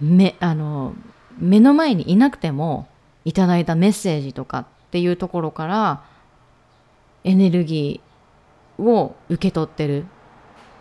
[0.00, 0.94] 目あの
[1.38, 2.88] 目の前にいなくても
[3.26, 6.02] いただいたメッセージとかっていうところから
[7.24, 10.06] エネルギーを受け取ってる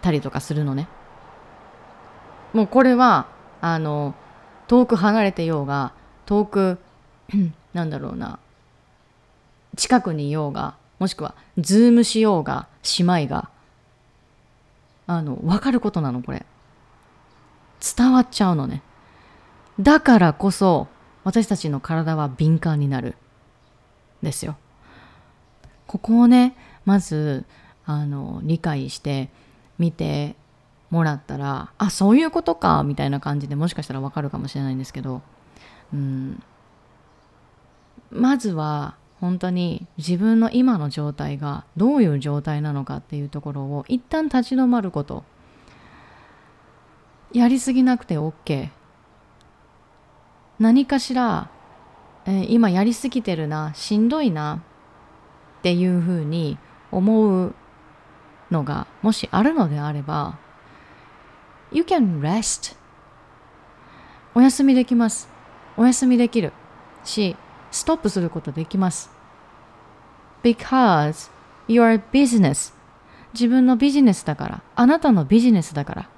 [0.01, 0.88] たりとかするのね。
[2.54, 3.28] もうこれは
[3.62, 4.16] あの
[4.68, 5.94] 遠く離れてようが
[6.26, 6.78] 遠く
[7.74, 8.40] なんだろうな
[9.76, 13.50] 近くにいようがもしくはズームしようが姉妹が
[15.08, 16.46] あの分かることなのこれ
[17.96, 18.84] 伝わっちゃうのね。
[19.80, 20.88] だからこそ
[21.24, 23.16] 私たちの体は敏感になる。
[24.22, 24.58] ですよ。
[25.88, 27.46] ここをね、まず
[27.86, 29.30] あの理解して
[29.78, 30.36] みて
[30.89, 35.21] もらったら、あ、そういうことかみたいな感じでもしかしたらわかるかもしれないんですけど、
[35.93, 36.43] うん、
[38.12, 45.23] まずは本当に自分の今の状態がどういう状態なのかっていうところを一旦立ち止まること。
[47.32, 48.69] やりすぎなくて OK
[50.58, 51.49] 何かしら、
[52.25, 54.63] えー、今やりすぎてるなしんどいな
[55.60, 56.58] っていうふうに
[56.91, 57.54] 思う
[58.49, 60.39] のがもしあるのであれば
[61.71, 62.75] You can rest.
[64.34, 65.29] お休みできます。
[65.77, 66.51] お休みできる
[67.03, 67.36] し
[67.71, 69.12] ストップすることできます。
[70.43, 71.29] Because
[71.67, 72.73] your business.
[73.34, 76.10] 自分のビジネスだからあなたのビジネスだから。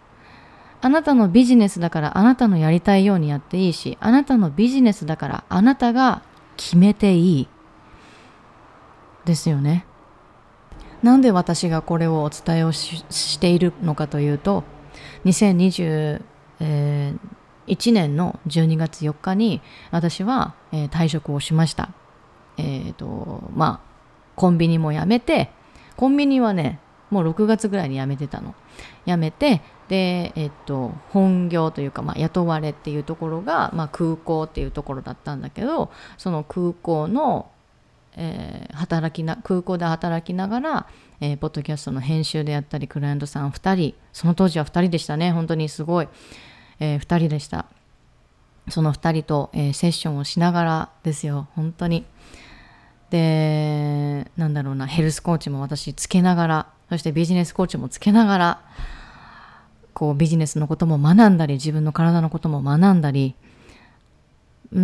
[0.83, 6.23] あなたのビジネスだからあなたのやりたいようにやっていいしあなたのビジネスだからあなたが
[6.57, 7.47] 決めていい。
[9.25, 9.85] ですよね。
[11.03, 14.63] なんで私がこれをお伝えをしているのかというと
[15.25, 16.19] 2021
[17.93, 19.61] 年の12月4日に
[19.91, 21.89] 私は、えー、退職をしました。
[22.57, 23.91] えっ、ー、とまあ
[24.35, 25.51] コンビニも辞めて
[25.95, 28.55] コンビニはねもう6月ぐらいに辞めてたの。
[29.05, 29.61] 辞めて
[29.91, 37.51] で、えっと、本業というか、まあ、雇われっていうところが、まあ、空港っていうところだったんだけどその空港の、
[38.15, 40.87] えー、働きな空港で働きながら、
[41.19, 45.31] えー、ポッドキャストの編集でやったりクライアントさん2人その当時は2人でしたね。
[45.31, 46.07] 本当にすごい、
[46.79, 47.65] えー、2人でした。
[48.69, 51.47] その2人と、えー、セッションをしながらですよ。
[51.55, 52.05] 本当に。
[53.09, 54.87] でなんだろうな。
[54.87, 58.61] ヘルスコーチも私つけながらそしてビジネスコーチもつけながら
[59.93, 63.35] こうビジネスのことも学んだり自分の体のことも学んだり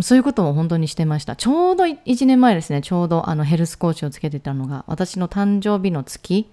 [0.02, 1.34] そういうことも本当にしてました。
[1.34, 2.82] ちょうど1年前ですね。
[2.82, 6.50] ちょうどあのヘルスコーチをつけてたのが私の誕生日の月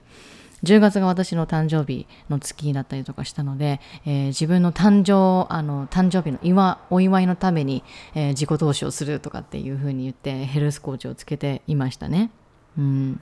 [0.63, 12.32] 10月が私の誕生日の月だったりとかしたので、えー、自分の誕生あの誕生日の祝お祝いのために、えー、自己投資をするとかっていうふうに言ってヘルスコーチをつけていましたね。
[12.78, 13.22] うん、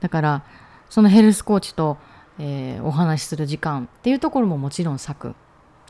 [0.00, 0.44] だから
[0.88, 1.98] そのヘルスコーチと
[2.42, 5.34] えー、お話しする時間っていうところももちろん割く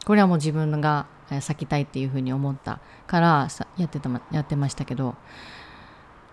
[0.05, 1.07] これはもう自分が
[1.40, 5.14] 咲きたいっていうふうに思ったからやってたやってましたけど。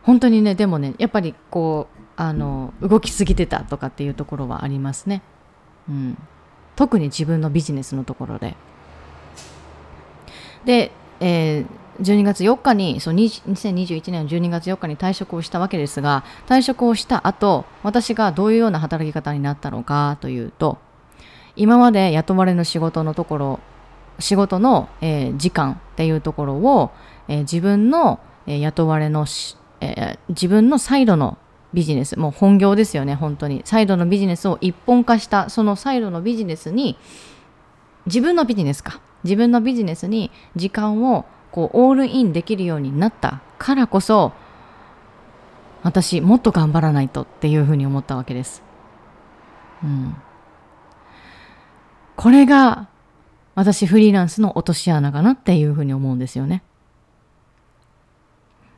[0.03, 5.21] 本当にねでもねやっぱりこうあの動きすぎてたとかっていうところはありますね、
[5.87, 6.17] うん、
[6.75, 8.57] 特に自分のビジネスのところで。
[10.65, 11.65] で、えー、
[12.01, 20.77] 12月4日にそう2021年の12月4日に退職をしたわけですが退職をした後私がどういうような働き方になったのかというと
[21.55, 23.59] 今まで雇われの仕事のところ
[24.19, 26.91] 仕事の、えー、時間っていうところを、
[27.29, 29.25] えー、自分の、えー、雇われの
[29.79, 31.37] え自分のサイドの
[31.73, 36.97] ビジネスもう本業ですよね本当にサイドのビジネスを一本化したそのサイドのビジネスに
[38.05, 44.33] 自分のビジネスか自分のビジネスに時間をこうオールインできるようになったからこそ
[45.83, 48.63] 私もっと頑張らないとっていうふうに思ったわけです。
[49.83, 50.15] うん、
[52.15, 52.87] これが
[53.55, 56.63] 私フリーランスの落とし穴かなっていうふうに思うんですよね。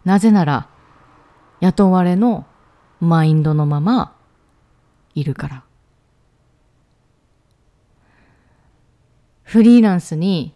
[0.05, 0.67] なぜなら
[1.61, 2.45] 雇われの
[2.99, 4.15] マインドのまま
[5.15, 5.63] いるから。
[9.43, 10.53] フリーランスに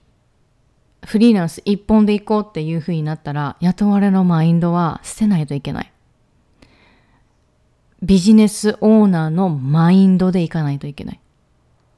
[1.06, 5.92] フリーランス一本で行こうっていうふうになったら雇われのマインドは捨てないといけない。
[8.02, 11.20] ビジネスオーナーのマインドで行かないといけない。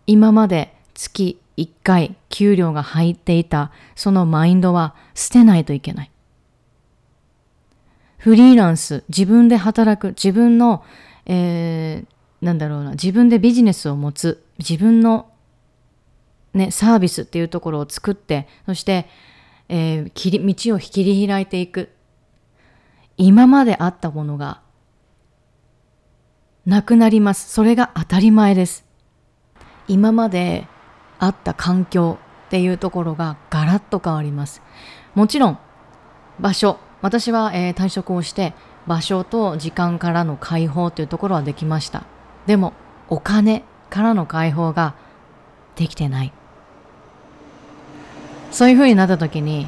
[0.08, 6.12] 今まで月1回給料が入っていたそのマインドは捨てないといけない。
[8.26, 10.84] フリーランス、自分で働く、自分の、
[11.28, 15.28] えー、なんだろうな、自分でビジネスを持つ、自分の
[16.56, 19.08] ね、サービスっていうところを作って、そして、
[19.70, 21.92] えー、切り道を切り開いていく。
[23.16, 24.60] 今まであったものが
[26.66, 27.54] なくなります。
[27.54, 28.86] それが当たり前です。
[29.88, 30.66] 今まで
[31.20, 32.18] あった環境
[32.48, 34.64] っていうところがガラッと変わります。
[35.14, 35.60] もちろん
[36.40, 38.56] 場所、私は、えー、退職をして
[38.88, 42.04] 場所と時間からの解放というところはできました。
[42.48, 42.74] でも
[43.10, 44.96] お金からの解放が
[45.76, 46.34] できてない。
[48.50, 49.68] そういうふうになった時に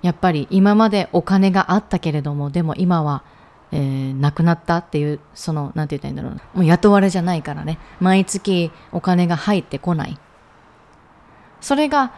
[0.00, 3.24] やっぱり今までお金があったけれどもでも今は、
[3.70, 10.18] えー、なくなったっていうその何て言ったらいいんだろうもう雇われじゃないからね毎月お金が入ってこない
[11.60, 12.12] それが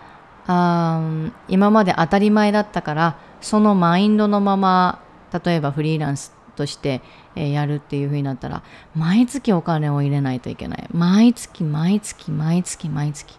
[0.47, 1.01] あ
[1.49, 5.01] 今まで当たり前だったからそのマインドのまま
[5.45, 7.01] 例えばフリーランスとして、
[7.36, 8.62] え、やるっていう風になったら
[8.95, 10.88] 毎月お金を入れないといけない。
[10.93, 13.38] 毎月毎月毎月毎月。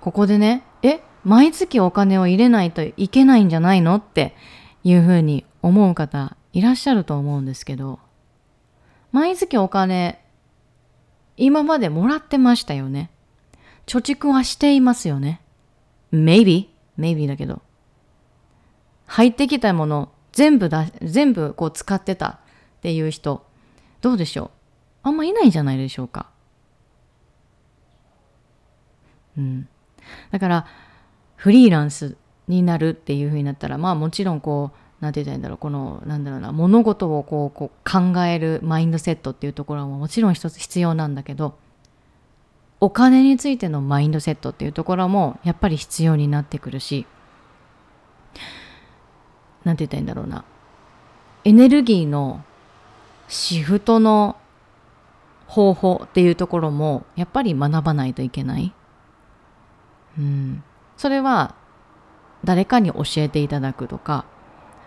[0.00, 4.36] ここでねえ毎月お金を入れないといけないんじゃないのって
[4.84, 7.98] いう風に思う方いらっしゃると思うんですけど
[9.10, 10.24] 毎月お金
[11.36, 13.10] 今までもらってましたよね。
[13.86, 15.40] 貯蓄はしていますよね。
[16.12, 16.68] Maybe
[16.98, 17.62] maybe だけど。
[19.06, 22.38] 入ってきたもの全部だ全部こう使ってたっ
[22.82, 23.46] ていう人
[24.00, 24.50] どうでしょ
[25.04, 25.08] う？
[25.08, 26.26] あんまいないんじゃないでしょうか。
[29.38, 29.68] うん。
[30.32, 30.66] だから
[31.36, 32.16] フリーランス
[32.48, 35.58] になるっていうふうになったらまあもちろんこう何て言ったらいいんだろう。
[35.58, 41.56] このなんだろうな物事をこうこう考えるマインドセットっていうところはもちろん一つ必要なんだけど。
[42.80, 47.06] お金についてのマインドセットっていうところもやっぱり必要になってくるし
[49.64, 50.44] 何て言ったらいいんだろうな。
[51.44, 52.44] エネルギーの
[53.28, 54.36] シフトの
[55.46, 58.72] 方法っていうところもやっぱり学ばないといけない。
[60.18, 60.62] うん、
[60.96, 61.54] それは
[62.44, 64.24] 誰かに教えていただくとか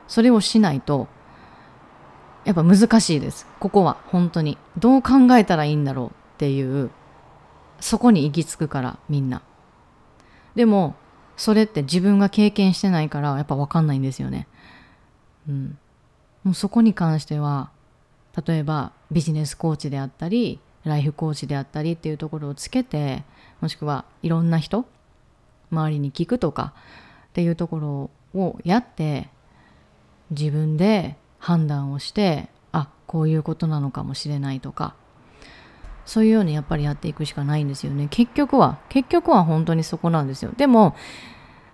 [0.07, 1.07] それをしないと
[2.45, 3.47] やっぱ難しいです。
[3.59, 4.57] ここは本当に。
[4.77, 6.89] どう考えたらいいんだろうっていう
[7.79, 9.41] そこに行き着くからみんな。
[10.55, 10.95] でも
[11.37, 14.47] それって自分が経験してないからやっぱ分かんないんですよね。
[15.47, 15.77] うん。
[16.43, 17.69] もうそこに関しては
[18.45, 23.23] 例えばビジネスコーチであったりライフコーチであったりっていうところをつけて
[23.61, 24.85] もしくはいろんな人
[25.71, 26.73] 周りに聞くとか
[27.27, 27.79] っていうとこ
[28.33, 29.29] ろをやって
[30.31, 34.95] 自分で判断をしてあこういうことなのかもしれないとか
[36.09, 38.07] そういうようにやっぱりやっていくしかないんですよね。
[38.09, 40.51] 結局は結局は本当にそこなんですよ。
[40.57, 40.95] でも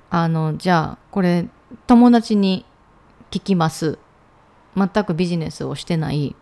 [0.10, 1.48] あのじゃあこれ
[1.88, 2.66] 友達に
[3.32, 3.98] 聞きます。
[4.76, 6.36] 全くビジネスをしてない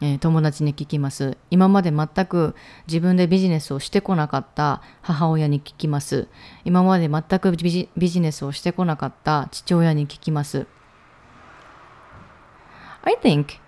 [0.00, 1.36] えー、友達に聞きます。
[1.50, 2.54] 今まで全く
[2.86, 6.28] 自分でビジネスをしてこなかった母親に聞きます。
[6.64, 10.66] 今まで全くビジビジネスをしてこなかった父親に聞きます。
[13.02, 13.58] I think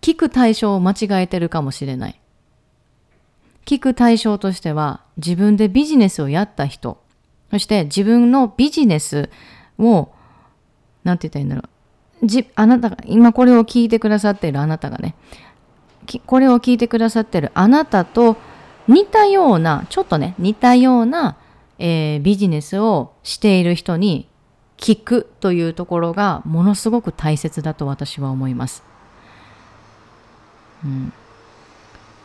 [0.00, 2.20] 聞く対象を間違えてるかもしれない。
[3.66, 7.02] 聞く対象としては自分でビジネスをやった人。
[7.50, 9.30] そして自分のビジネス
[9.78, 10.10] を
[11.04, 11.62] なんて言ったらいいんだろ
[12.22, 12.26] う。
[12.26, 15.14] じ、あなたが、今これを聞いてくださっているあなたがね、
[16.26, 18.36] これを聞いてくださっているあなたと
[18.88, 21.36] 似たような、ちょっとね、似たような、
[21.78, 24.28] えー、ビジネスをしている人に
[24.76, 28.89] 聞くというところがものすごく大切だと私は思います。
[30.84, 31.12] うん、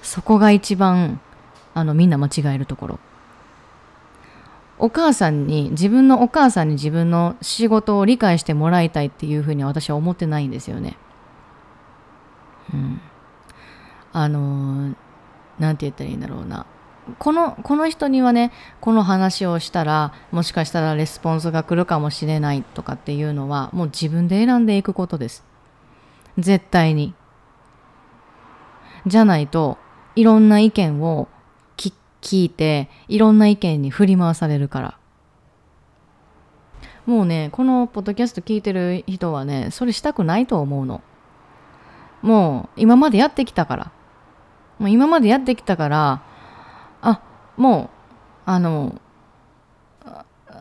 [0.02, 1.20] そこが一番
[1.74, 3.00] あのみんな間違えるところ。
[4.78, 10.98] お母さんに自分のお母さんに自分の仕事を理解してもらいたいっていうふうに私は思ってないんですよね。
[12.74, 13.02] うん、
[14.12, 14.96] あの
[15.60, 16.66] 何て言ったらいいんだろうな
[17.20, 18.52] このこの人にはね
[18.82, 25.44] この話をしたらもしかしたらレスポンスが来るかもしれないとかっていうのはもう自分で選んでいくことです。
[26.38, 27.14] 絶対に。
[29.06, 29.78] じゃないと
[30.16, 31.28] いろんな意見を
[32.22, 34.98] 聞いていろんな意見に振り回されるから。
[37.06, 41.02] もうねこのポッドキャスト聞いてる人はねそれしたくないと思うの。
[42.24, 43.92] もう今までやってきたから。
[44.80, 46.24] もう今までやってきたから
[47.02, 47.22] あ
[47.58, 47.92] も
[48.48, 49.00] うあの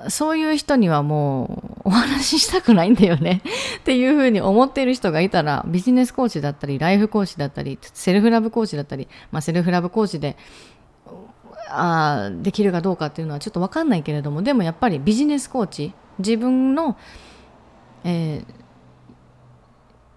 [0.09, 3.43] そういう人にはもうお話ししたくないんだよね。
[3.79, 10.37] っていうふうに思っている人がいたらビジネスコーチだったりライフコーチだったりセルフラブコーチだったり、まあ、セルフラブコーチで
[11.69, 16.97] あできるかどうかっていうのはちょっと分かんないけれどもでもやっぱりビジネスコーチ自分の、
[18.05, 18.45] えー、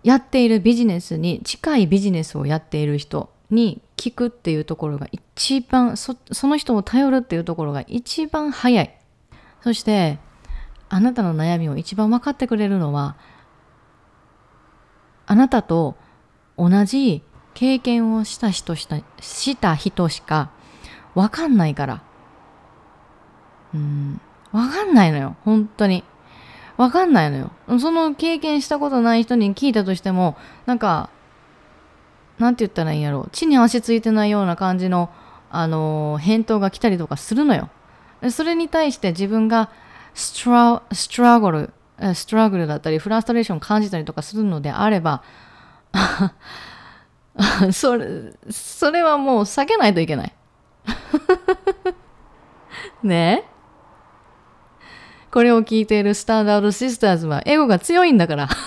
[0.03, 6.15] やっているビジネスに近いビジネスをやっている人に聞くっていうところが一番そ
[6.47, 8.93] の人を頼るっていうところが一番早い。
[9.61, 10.19] そして
[10.89, 13.15] あなたの悩みを一番分かってくれるのは
[15.25, 15.95] あなたと
[16.57, 17.21] 同じ
[17.53, 20.51] 経験をした人したした人しか
[21.17, 22.03] わかんないから。
[23.73, 24.21] うん。
[24.51, 25.35] わかんないのよ。
[25.43, 26.03] 本当に。
[26.77, 27.51] わかんないのよ。
[27.79, 30.37] その経験したことない人に聞いたとしても、
[30.67, 31.09] なんか、
[32.37, 33.29] なんて言ったらいいんやろう。
[33.31, 35.09] 地に足ついてないような感じの、
[35.49, 37.71] あのー、返答が来たりとかするのよ。
[38.31, 39.69] それに対して自分が
[40.13, 41.73] ストラストラゴル、
[42.13, 45.23] ストラグルだったり、フラストレーションを感じたりとかするのであれば、
[47.71, 50.33] それ、それはもう避けないといけない。
[53.03, 53.43] ね
[55.31, 58.49] これを聞いているスタンダードシスターズはエゴが強いんだから。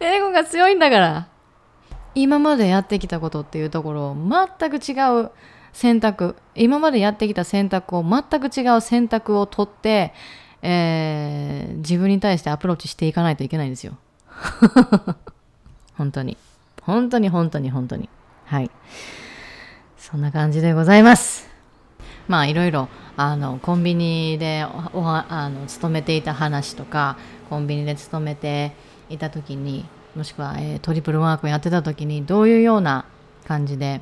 [0.00, 1.28] エゴが強いんだから。
[2.14, 5.30] 今までやってきたことっていうところを全く違う
[5.74, 10.14] 選択今までやってきた選択を全く違う選択を取って、
[10.62, 13.98] えー、自分に対してアプローチしていかないといけないんですよ。
[15.98, 16.38] 本当に。
[16.82, 18.08] 本当に本当に本当に。
[18.46, 18.70] はい。
[19.98, 21.50] そんな感じでございます。
[22.28, 27.18] まあいろいろあのコンビニでおあの勤めていた話とか
[27.50, 28.72] コンビニで勤めて
[29.10, 33.04] いた時にもしくは、えー、トリプルワークをやってた時にどういうような
[33.46, 34.00] 感じで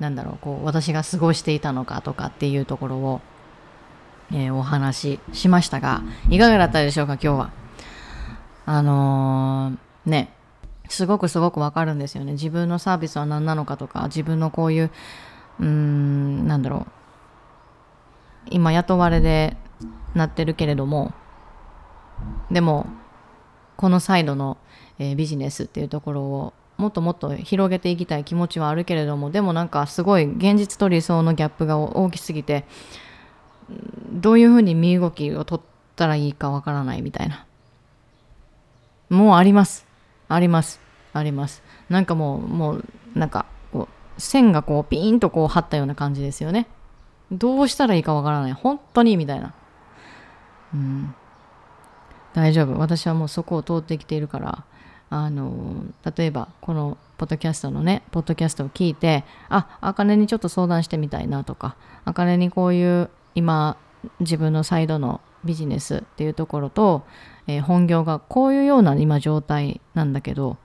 [0.00, 3.20] なんだろうこう私が過ごしていたのかとかっていうところを、
[4.32, 7.50] えー、お話ししましたがいかがだったでしょうか今日は。
[8.68, 10.32] あのー、ね
[10.88, 12.32] すごくすごくわかるんですよね。
[12.32, 14.90] 自分のサービスは何なのかとか自分のこういう
[15.60, 16.86] うんなんだろう。
[18.50, 19.56] 今雇われで
[20.14, 21.12] なってるけれども
[22.50, 22.86] でも
[23.76, 24.56] このサイドの、
[24.98, 32.64] えー、ビジネスっていうところをもっともっと広げていきたい気持ちはあるけれどもでもなんかすごい現実と理想のギャップが大きすぎて
[34.12, 37.46] どういうふうに身動きを取ったらいいかわからないみたいな。
[39.08, 39.86] もうあります。
[40.28, 40.80] あります。
[41.12, 41.62] あります。
[41.88, 46.68] なんかもうもうなんかこう線がこうピーンとこう張ったような感じですよね。
[47.32, 48.52] どうしたらいいかわからない。
[48.52, 49.54] 本当にみたいな。
[50.74, 51.14] うん。
[52.34, 52.78] 大丈夫。
[52.78, 54.64] 私はもうそこを通ってきているから。
[55.08, 55.84] あの
[56.16, 63.76] 例えばこのポッドキャストのねポッドキャストを聞いてああかねにちょっと相談してみたいなとかあかねにこういう今
[64.20, 67.04] 自分のサイドのビジネスっていうところと、
[67.46, 70.56] えー、本業がこういうような今状態なんだけど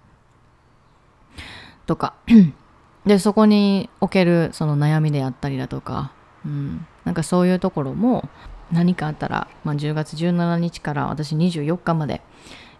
[1.85, 2.15] とか
[3.05, 6.11] でそこにおけるその悩みであったりだとか、
[6.45, 8.27] うん、なんかそういうところも
[8.71, 12.21] 何かあったら、まあ、10月17日から私24日まで、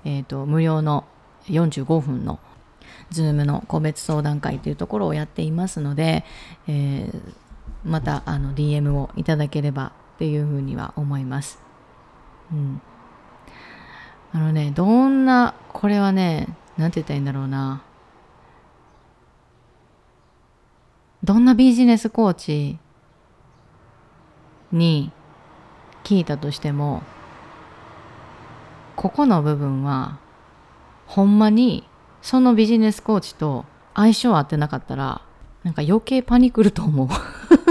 [0.05, 1.05] えーと無料の
[1.47, 2.39] 45分の
[3.11, 6.23] Zoom の個別相談会というところをやっていますので、
[6.67, 7.33] えー、
[7.83, 11.59] またあの DM をいただければっていうふうには思います。
[12.51, 12.81] うん。
[14.33, 17.81] あのね、どんな、これはね、なんて言ったらいいんだろうな。
[21.23, 22.79] どんなビジネスコーチ
[24.71, 25.11] に
[26.03, 27.03] 聞いたとしても、
[28.95, 30.19] ここの部分は
[31.11, 31.83] ほんまに
[32.21, 35.21] そのビジネスコーチと相性合ってなかったら
[35.63, 37.09] なんか余計パニクると思う。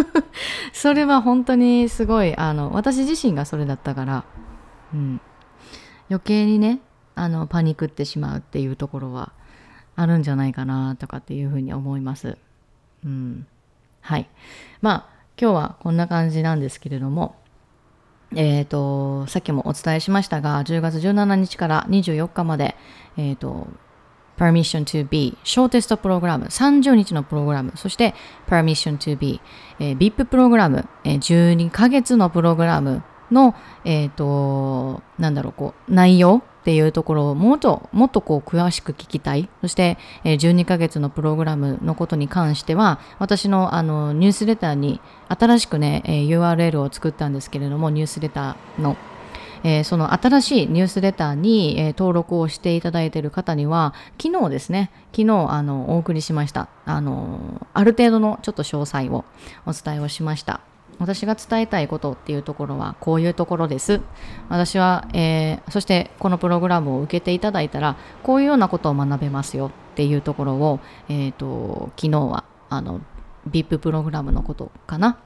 [0.74, 4.24] それは本当にすごいあの私自身がそれだったから、
[4.92, 5.20] うん、
[6.10, 6.80] 余計にね
[7.14, 9.32] あのパニクってしまうっていうところは
[9.96, 12.36] あるんじゃないかなとかっていうふうに思います。
[13.06, 13.46] うん、
[14.02, 14.28] はい。
[14.82, 15.06] まあ
[15.40, 17.36] 今日はこんな感じなんですけれども
[18.34, 22.76] えっ、ー、と、さっきもお伝えしましたが、10月17日から24日まで、
[23.16, 23.66] えっ、ー、と、
[24.38, 28.14] Permission to be ショーテストプログラム30日のプログラムそして
[28.48, 29.38] Permission to be、
[29.78, 33.54] えー、VIP プログラム、えー、12ヶ月のプログラムの、
[33.84, 39.48] えっ、ー、と、なんだろう、こう、内容っていうところをもっともっとこう詳しく聞きたい。
[39.62, 48.96] そして、え12ヶ月のプログラムのことに関しては私のあのニュースレターに新しくね、え URL を作ったんですけれどもニュースレターの。
[49.62, 56.68] えー、その新しいニュースレターに、えー、登録をしていただいている方には昨日ですね昨日あのお送りしました。
[56.86, 59.26] あのある程度のちょっと詳細を
[59.66, 60.69] お伝えをしました。
[61.00, 64.00] 私が伝えたいことっていうところはこういうところです。
[64.48, 70.78] 私は、えー、そしてこのプログラムを受けていただいたらこういうようなことを学べますよっていうところを、
[71.08, 73.00] えーと、昨日はあの
[73.48, 75.18] VIP プログラムのことかな？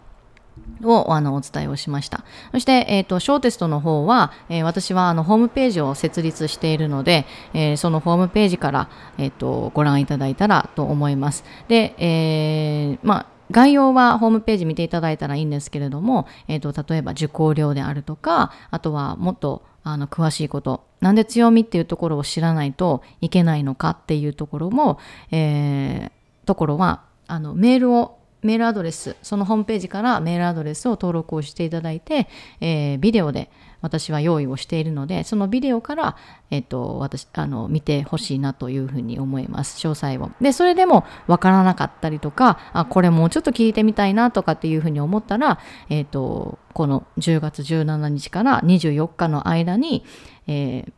[0.85, 2.25] をあのお伝えをしました。
[2.53, 11.45] そして、えーと、小テストの方は、えー、私はあのホームページを設立しているので、えー、そのホームページから、えーとご覧いただいたらと思います。
[11.67, 24.99] で、え、まあ概要はホームページ見ていただいたらいいんですけれども、えーと、例えば受講料であるとかあとはもっとあの詳しいことなんで強みっていうところを知らないといけないのかっていうところも、
[25.31, 32.29] えー、ところはあのメールをメールアドレスそのホームページからメールアドレスを登録をしていただいて、
[32.61, 33.51] えー、ビデオで
[33.85, 36.17] 私は用意をしているのでそのビデオから、
[36.51, 40.31] えっと、私あの見てほしいなというふうに思います詳細を。
[40.41, 45.59] でそれでもわからなかったりとかあこれもうちょっと聞いてみたいなとかっていうふうに思ったら、
[45.91, 50.03] えっと、この10月17日から24日の間に、
[50.47, 50.93] えー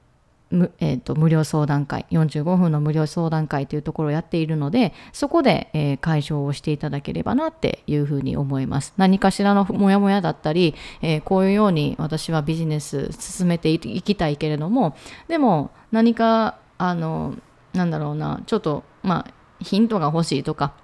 [0.50, 8.94] むえー、と無料相談会45分の無料相談会というところをやっているのでそこで、えー、解消をしていただければなっていうふうに思います。
[8.96, 17.34] 何かしらのモヤモヤだったり、えー、こういうように私はビジネス進めていきたいけれどもでも何かあの
[17.72, 20.74] なんだろうなちょっとまあヒントが欲しいとか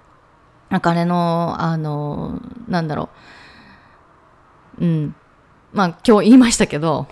[0.73, 3.09] お金のあのなんだろ
[4.79, 4.85] う。
[4.85, 5.15] うん。
[5.71, 7.07] まあ今日言いましたけど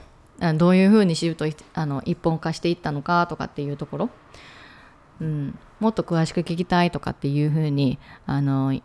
[0.56, 4.10] どういうふうにシフトあの一本化していったのかとかっていうところ、
[5.22, 8.80] うん、もっと詳しく聞きたいとかっていうふうにあの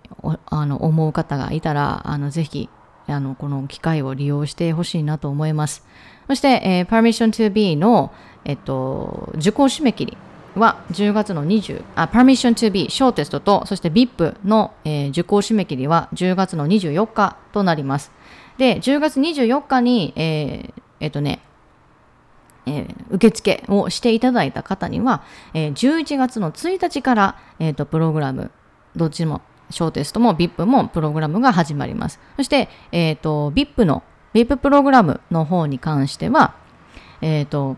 [0.47, 2.69] あの思う方がいたらあのぜひ
[3.09, 5.87] あのこの機会を利用してほしいなと思います。
[6.27, 8.13] そして、えー、Permission to be の、
[8.45, 10.17] えっと、受講締め切り
[10.57, 18.11] は10月の20あ Permission to be 小テストとそして VIP の、えー、受講締め切りは10月の24日となります。
[18.59, 21.41] で10月24日に、えー、えっとね
[22.67, 25.23] えー、受付をしていただいた方には、
[25.55, 28.51] えー、11月の1日から、えーと、プログラム、
[28.95, 29.41] どっちも、
[29.71, 32.21] 小テストも VIP もプログラムが始まります。
[32.37, 34.03] そして、えーと、VIP の、
[34.35, 36.55] VIP プログラムの方に関しては、
[37.21, 37.77] え、ー、と、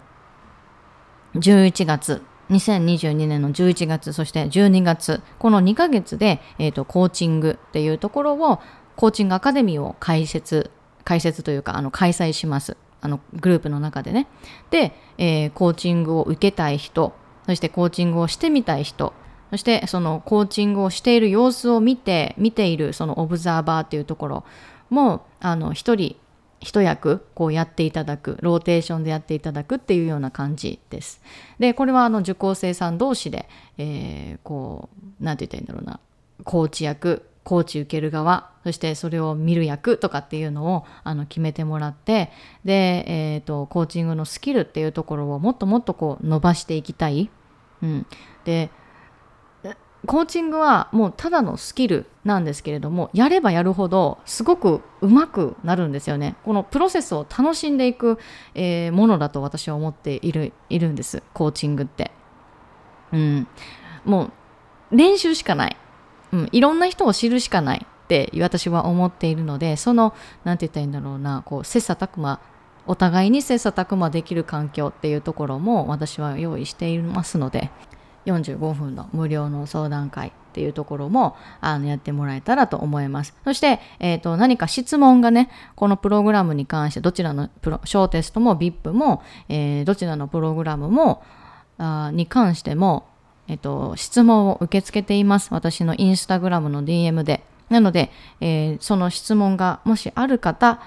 [1.34, 8.60] 11月、2022年の11月、そして12月、この2ヶ月で、えーと、コーチングっていうところを、
[8.96, 10.70] コーチングアカデミーを開設、
[11.04, 12.76] 開設というか、あの開催します。
[13.00, 14.26] あのグループの中でね。
[14.70, 17.12] で、えー、コーチングを受けたい人、
[17.46, 19.12] そしてコーチングをしてみたい人、
[19.50, 24.44] そしてそのコーチングをしている様子を見て、見ているそのオブザーバーっていうところ
[24.90, 26.16] も、あの、一人、
[26.60, 31.22] 一役こうやっていただく、ローテーションでやっていただくっていうような感じです。
[31.58, 34.88] で、これはあの受講生さん同士で、えー、こ
[35.20, 36.00] う、なんて言ったらいいんだろうな、
[36.44, 42.30] コーチ役、コーチ受ける側そしてそれを見る役とかっていうのをあの決めてもらって
[42.62, 47.30] で、えーと、コーチングのスキルっていうところをもっともっとこう伸ばしていきたい。
[47.82, 48.06] うん、
[48.44, 48.68] で
[50.06, 56.36] コーチングはもうただのスキルなんですけれどもやればやるほどすごく上手くなるんですよね。
[56.44, 58.18] このプロセスを楽しんでいく、
[58.54, 62.10] えー、ものだと私は思っているいるんですコーチングって。
[63.12, 63.48] うん。
[64.04, 64.30] も
[64.92, 65.76] う練習しかない。
[66.32, 70.14] うん、いろんな人を知るしかないって私は思っているのでその
[70.44, 72.40] 何て言ったらいいんだろうなこう切磋琢磨
[72.86, 77.70] お互いに切磋琢磨できる環境っていうところも私は用意していますので
[78.26, 83.34] 45分の無料の相談会っていうところもあのやってもらえたらと思います。
[83.44, 91.22] そして、えーと、何か質問がね、このプログラムに関してどちらのプロ小テストも VIP も、えー、どちらのプログラムも
[91.78, 93.06] あに関しても
[93.48, 95.48] えっと、質問を受け付けています。
[95.52, 97.42] 私のインスタグラムの DM で。
[97.70, 100.80] なので、えー、その質問がもしある方、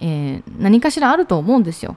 [0.00, 1.96] えー、何かしらあると思うんですよ。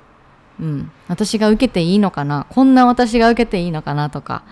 [0.59, 0.91] うん。
[1.07, 2.45] 私が受けていいのかな？
[2.49, 4.09] こんな私が受けていいのかな？
[4.09, 4.43] とか。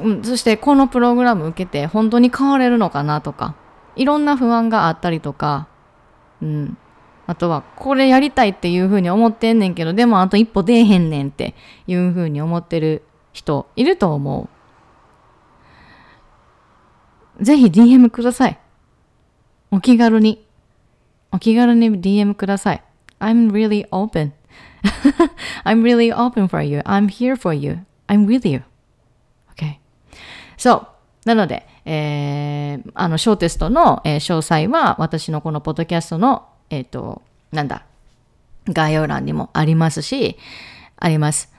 [0.00, 3.20] うん、そしてこのプログラム受けて本当に変われるのかな？
[3.20, 3.54] とか。
[3.96, 5.68] いろんな不安があったりとか。
[6.42, 6.76] うん。
[7.26, 11.54] あとは、これやりたいっていうふうに思ってんねんけど、でもあと一歩出えへんねんって
[11.86, 13.02] いうふうに思ってる
[13.34, 14.48] 人いると思
[17.38, 17.44] う。
[17.44, 18.58] ぜひ DM ください。
[19.70, 20.46] お気軽に。
[21.32, 22.82] お気軽に DM ください。
[23.18, 24.32] I'm really open.
[25.64, 26.78] I'm really open for you.
[26.80, 27.80] I'm here for you.
[28.06, 28.62] I'm with you.
[29.56, 29.78] Okay.
[30.56, 30.88] そう。
[31.28, 37.84] なので、えー、あの、小テストの、えー、詳細は私のこのポッドキャストの、えっ、ー、と、なんだ、
[38.68, 40.38] 概要欄にもありますし、
[40.96, 41.53] あります。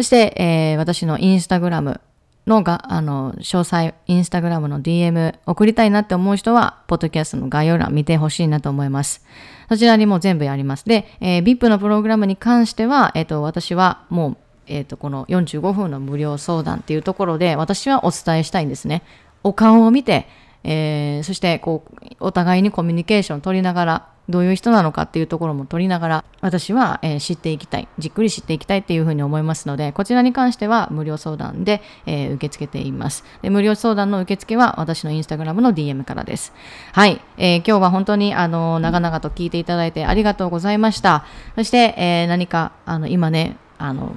[0.00, 2.00] そして、えー、私のインスタグラム
[2.46, 9.26] のが、あの、詳細、インスタグラムの DM 送りたいなって思う人は、ポッドキャストの概要欄見てほしいなと思います。
[9.68, 10.86] そちらにも全部やります。
[10.86, 14.36] で、えー、VIP のプログラムに関しては、えっ、ー、と、私はもう、
[14.68, 19.02] えっ、ー、と、この45分の無料相談っていうところで、私はお伝えしたいんですね。
[19.44, 20.28] お顔を見て、
[20.64, 33.24] えー、そして、こう、お互いにコミュニケーションを取りながら、どういう人なのかっていうところも取りながら私は、えー、知っていきたいじっくり知っていきたいっていうふうに思いますのでこちらに関しては無料相談で、えー、受け付けています。
[33.42, 36.52] で無料相談の受付は私のインスタグラムの DM からです。
[36.92, 41.24] はい、えー、今日は本当にあの長々と聞いていただいてありがとうございました。
[41.56, 44.14] そして、え何かあの今ねあの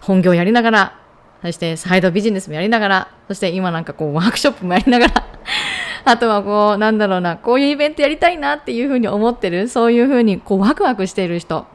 [0.00, 1.01] 本業やりながら
[1.42, 5.32] そしてサイドビジネスもやりながらそして今なんかこうワークショップもやりながら
[6.04, 11.66] あとはこう、なんだろうな、こういうイベントやりたいなっていうふうに思ってる、そういうふうにこうワクワクしている人。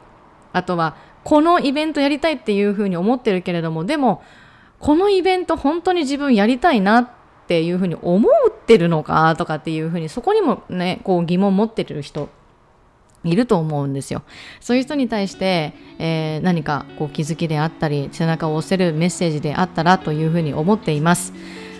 [0.52, 4.22] あとは、このイベントやりたいっていうふうに思ってるけれども、でも、
[4.80, 7.08] このイベント本当に自分やりたいなっ
[7.46, 12.28] ていうふうに思ってるのかとかっていうふうに、そこにもね、こう疑問持ってる人
[13.30, 14.22] いると思うんですよ。
[14.60, 21.32] そういう人に対して、えー、何かこう気づきであったり、背中を押せるメッセージであったらというふうに思っています。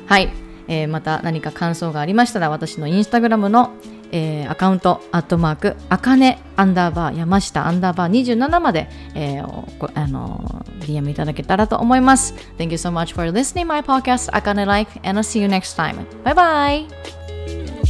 [0.06, 0.28] はい。
[0.68, 3.70] えー、また何か感想がありましたら、私のインスタグラムの、
[4.12, 12.34] えー、アカウント、アットマーク、あかね、アンダーバー、山下、アンダーバー27まで、えー、あの、DM いただけたらと思います。
[12.58, 16.04] Thank you so much for listening my podcast, あかね Life, and I'll see you next time.
[16.22, 17.87] Bye bye!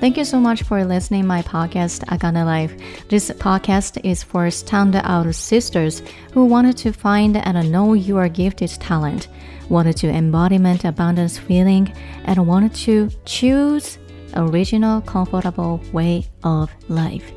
[0.00, 2.72] Thank you so much for listening my podcast Akane Life.
[3.08, 9.26] This podcast is for stand-out sisters who wanted to find and know your gifted talent,
[9.68, 11.92] wanted to embodiment abundance feeling,
[12.26, 13.98] and wanted to choose
[14.36, 17.32] original, comfortable way of life.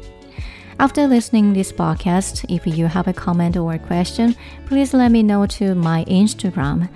[0.80, 4.36] After listening this podcast, if you have a comment or a question,
[4.68, 6.88] please let me know to my Instagram,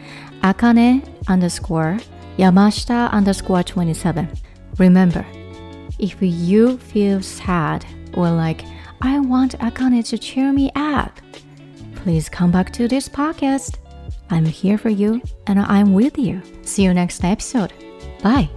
[0.43, 1.97] akane underscore
[2.38, 4.30] yamashita underscore 27.
[4.78, 5.26] Remember,
[6.00, 8.64] if you feel sad or like,
[9.02, 11.20] I want Akane to cheer me up,
[11.96, 13.78] please come back to this podcast.
[14.30, 16.41] I'm here for you and I'm with you.
[16.64, 17.74] See you next episode.
[18.22, 18.50] Bye.